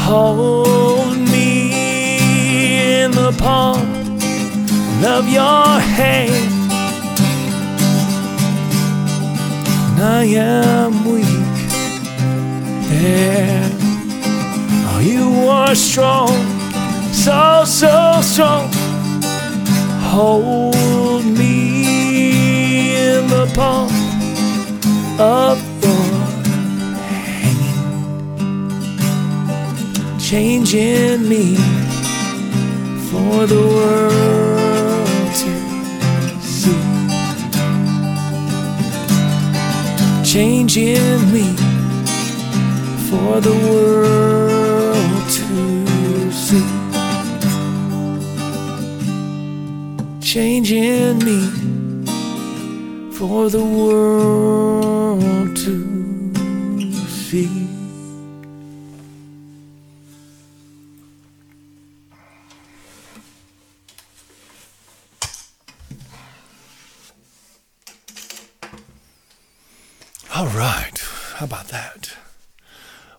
[0.07, 3.87] Hold me in the palm
[5.05, 6.53] of your hand.
[9.89, 11.59] and I am weak.
[12.89, 13.71] There,
[14.89, 16.33] oh, you are strong,
[17.13, 18.86] so, so strong.
[20.19, 23.91] Hold me in the palm
[25.21, 26.07] of your
[27.11, 27.61] hand,
[30.19, 31.57] changing me
[33.11, 35.53] for the world to
[36.41, 36.81] see.
[40.25, 41.47] changing me
[43.11, 44.46] for the world
[50.37, 51.41] Changing me
[53.11, 55.96] for the world to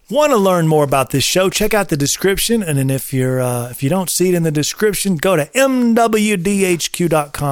[0.09, 1.49] Want to learn more about this show?
[1.49, 4.43] Check out the description, and then if you're uh, if you don't see it in
[4.43, 6.01] the description, go to mwdhq.com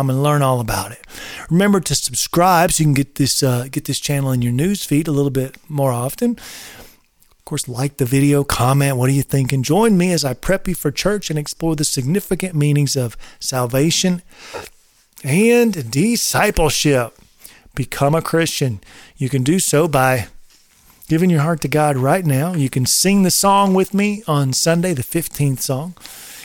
[0.10, 1.06] and learn all about it.
[1.50, 4.86] Remember to subscribe so you can get this uh, get this channel in your news
[4.86, 6.38] feed a little bit more often.
[6.38, 8.96] Of course, like the video, comment.
[8.96, 9.52] What do you think?
[9.52, 13.18] And join me as I prep you for church and explore the significant meanings of
[13.38, 14.22] salvation
[15.26, 17.18] and discipleship
[17.76, 18.80] become a Christian.
[19.18, 20.30] You can do so by
[21.06, 22.54] giving your heart to God right now.
[22.54, 25.96] You can sing the song with me on Sunday, the 15th song.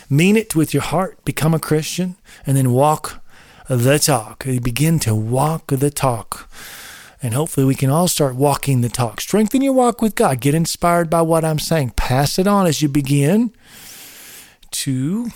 [0.08, 2.16] Mean it with your heart, become a Christian,
[2.46, 3.22] and then walk
[3.68, 4.44] the talk.
[4.44, 6.50] Begin to walk the talk.
[7.22, 9.20] And hopefully, we can all start walking the talk.
[9.20, 10.40] Strengthen your walk with God.
[10.40, 11.90] Get inspired by what I'm saying.
[11.90, 13.52] Pass it on as you begin
[14.70, 15.30] to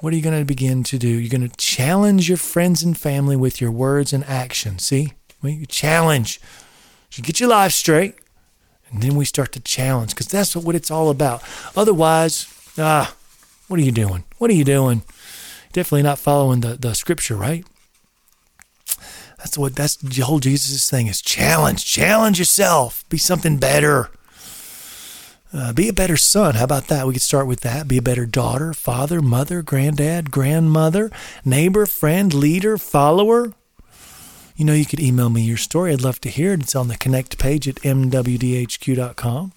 [0.00, 1.08] what are you going to begin to do?
[1.08, 4.86] You're going to challenge your friends and family with your words and actions.
[4.86, 5.12] See?
[5.42, 6.40] We challenge.
[7.12, 8.14] You get your life straight,
[8.92, 11.42] and then we start to challenge because that's what it's all about.
[11.76, 12.46] Otherwise,
[12.78, 13.14] ah,
[13.68, 14.24] what are you doing?
[14.38, 15.02] What are you doing?
[15.72, 17.64] Definitely not following the, the scripture, right?
[19.38, 21.84] That's what that's the whole Jesus thing is challenge.
[21.84, 23.08] Challenge yourself.
[23.08, 24.10] Be something better.
[25.52, 26.54] Uh, be a better son.
[26.54, 27.06] How about that?
[27.06, 27.88] We could start with that.
[27.88, 31.10] Be a better daughter, father, mother, granddad, grandmother,
[31.44, 33.52] neighbor, friend, leader, follower.
[34.60, 35.90] You know, you could email me your story.
[35.90, 36.60] I'd love to hear it.
[36.60, 39.52] It's on the connect page at mwdhq.com.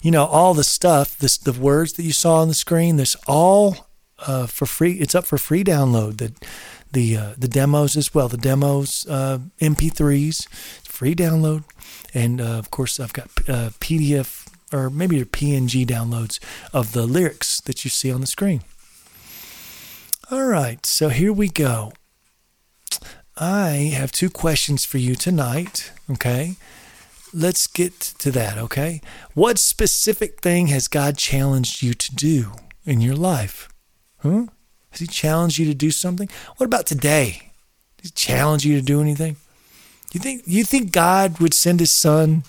[0.00, 3.16] You know, all the stuff, this, the words that you saw on the screen, this
[3.26, 3.88] all
[4.20, 4.92] uh, for free.
[5.00, 6.18] It's up for free download.
[6.18, 6.32] The
[6.92, 8.28] the uh, the demos as well.
[8.28, 10.48] The demos, uh, MP3s,
[10.84, 11.64] free download,
[12.14, 16.38] and uh, of course I've got uh, PDF or maybe your PNG downloads
[16.72, 18.62] of the lyrics that you see on the screen.
[20.30, 21.92] All right, so here we go.
[23.40, 26.56] I have two questions for you tonight, okay?
[27.32, 29.00] Let's get to that, okay?
[29.32, 32.52] What specific thing has God challenged you to do
[32.84, 33.70] in your life?
[34.18, 34.48] Huh?
[34.90, 36.28] Has He challenged you to do something?
[36.58, 37.50] What about today?
[37.96, 39.36] Did He challenge you to do anything?
[40.12, 42.44] You think you think God would send His Son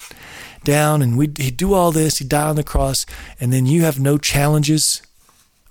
[0.65, 3.05] down and we'd, he'd do all this, he'd die on the cross,
[3.39, 5.01] and then you have no challenges?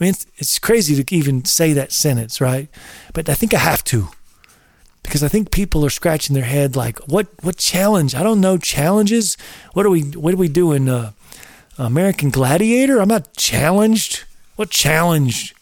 [0.00, 2.68] I mean, it's, it's crazy to even say that sentence, right?
[3.12, 4.08] But I think I have to
[5.02, 8.14] because I think people are scratching their head like, what what challenge?
[8.14, 9.36] I don't know challenges.
[9.72, 10.88] What are we what are we doing?
[10.88, 11.12] Uh,
[11.78, 13.00] American Gladiator?
[13.00, 14.24] I'm not challenged.
[14.56, 15.54] What challenge?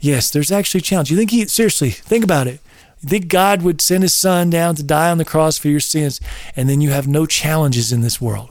[0.00, 1.10] Yes, there's actually challenge.
[1.10, 2.60] You think he, seriously, think about it.
[3.00, 5.80] You think God would send his son down to die on the cross for your
[5.80, 6.20] sins,
[6.56, 8.50] and then you have no challenges in this world?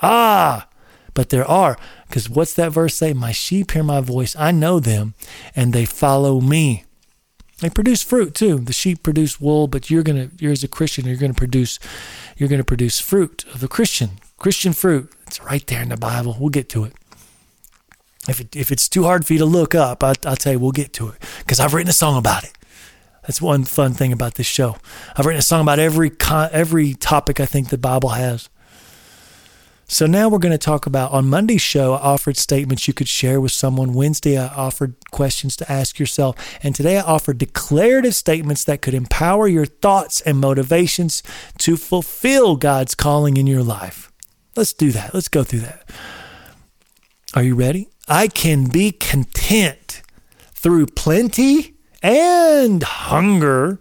[0.00, 0.68] Ah,
[1.14, 1.76] but there are.
[2.08, 3.12] Because what's that verse say?
[3.12, 4.34] My sheep hear my voice.
[4.36, 5.14] I know them,
[5.54, 6.84] and they follow me.
[7.62, 8.58] They produce fruit too.
[8.58, 11.78] The sheep produce wool, but you're gonna, you're as a Christian, you're gonna produce,
[12.36, 15.12] you're gonna produce fruit of a Christian, Christian fruit.
[15.28, 16.36] It's right there in the Bible.
[16.40, 16.92] We'll get to it.
[18.28, 20.58] If it, if it's too hard for you to look up, I, will tell you
[20.58, 22.52] we'll get to it because I've written a song about it.
[23.22, 24.78] That's one fun thing about this show.
[25.16, 28.48] I've written a song about every every topic I think the Bible has.
[29.92, 33.08] So now we're going to talk about on Monday's show, I offered statements you could
[33.10, 33.92] share with someone.
[33.92, 36.34] Wednesday, I offered questions to ask yourself.
[36.62, 41.22] And today, I offered declarative statements that could empower your thoughts and motivations
[41.58, 44.10] to fulfill God's calling in your life.
[44.56, 45.12] Let's do that.
[45.12, 45.90] Let's go through that.
[47.34, 47.90] Are you ready?
[48.08, 50.00] I can be content
[50.54, 53.78] through plenty and hunger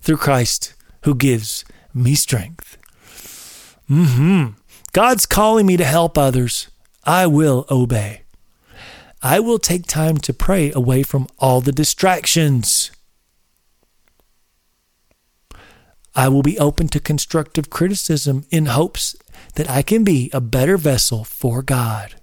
[0.00, 0.74] through Christ
[1.04, 2.76] who gives me strength.
[3.88, 4.57] Mm-hmm.
[4.98, 6.66] God's calling me to help others.
[7.04, 8.22] I will obey.
[9.22, 12.90] I will take time to pray away from all the distractions.
[16.16, 19.14] I will be open to constructive criticism in hopes
[19.54, 22.16] that I can be a better vessel for God.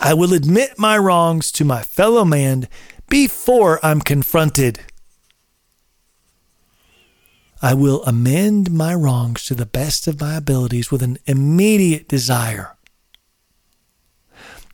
[0.00, 2.68] I will admit my wrongs to my fellow man
[3.06, 4.80] before I'm confronted.
[7.64, 12.76] I will amend my wrongs to the best of my abilities with an immediate desire.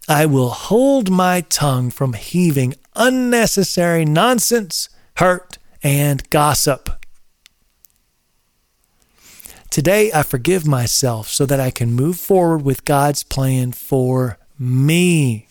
[0.08, 6.88] I will hold my tongue from heaving unnecessary nonsense, hurt, and gossip.
[9.68, 15.46] Today, I forgive myself so that I can move forward with God's plan for me.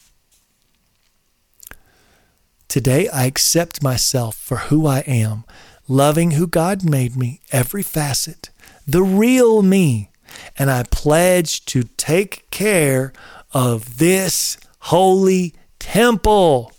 [2.68, 5.46] Today, I accept myself for who I am,
[5.88, 8.50] loving who God made me, every facet,
[8.86, 10.12] the real me,
[10.58, 13.14] and I pledge to take care
[13.54, 16.72] of this holy temple.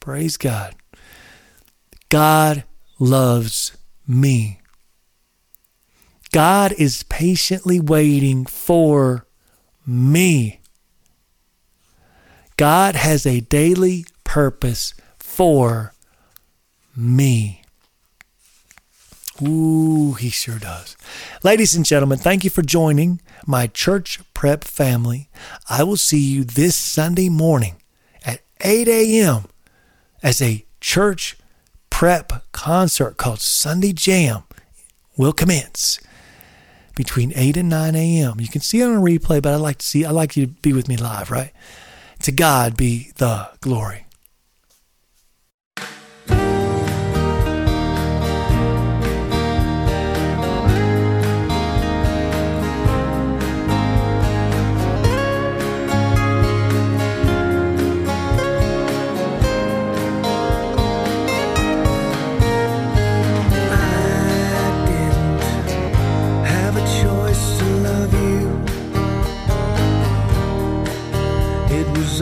[0.00, 0.74] Praise God.
[2.08, 2.64] God
[2.98, 3.76] loves
[4.06, 4.60] me.
[6.32, 9.26] God is patiently waiting for
[9.86, 10.60] me.
[12.56, 15.91] God has a daily purpose for
[16.96, 17.62] me.
[19.40, 20.96] Ooh, he sure does.
[21.42, 25.28] Ladies and gentlemen, thank you for joining my church prep family.
[25.68, 27.76] I will see you this Sunday morning
[28.24, 29.44] at 8 a.m.
[30.22, 31.36] as a church
[31.90, 34.42] prep concert called Sunday Jam
[35.16, 35.98] will commence
[36.94, 38.38] between 8 and 9 a.m.
[38.38, 40.46] You can see it on a replay, but I'd like to see I'd like you
[40.46, 41.52] to be with me live, right?
[42.22, 44.06] To God be the glory.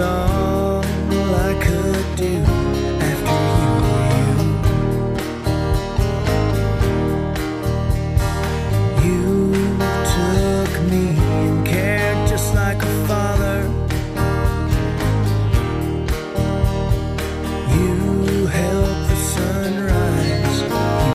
[0.00, 0.29] Do.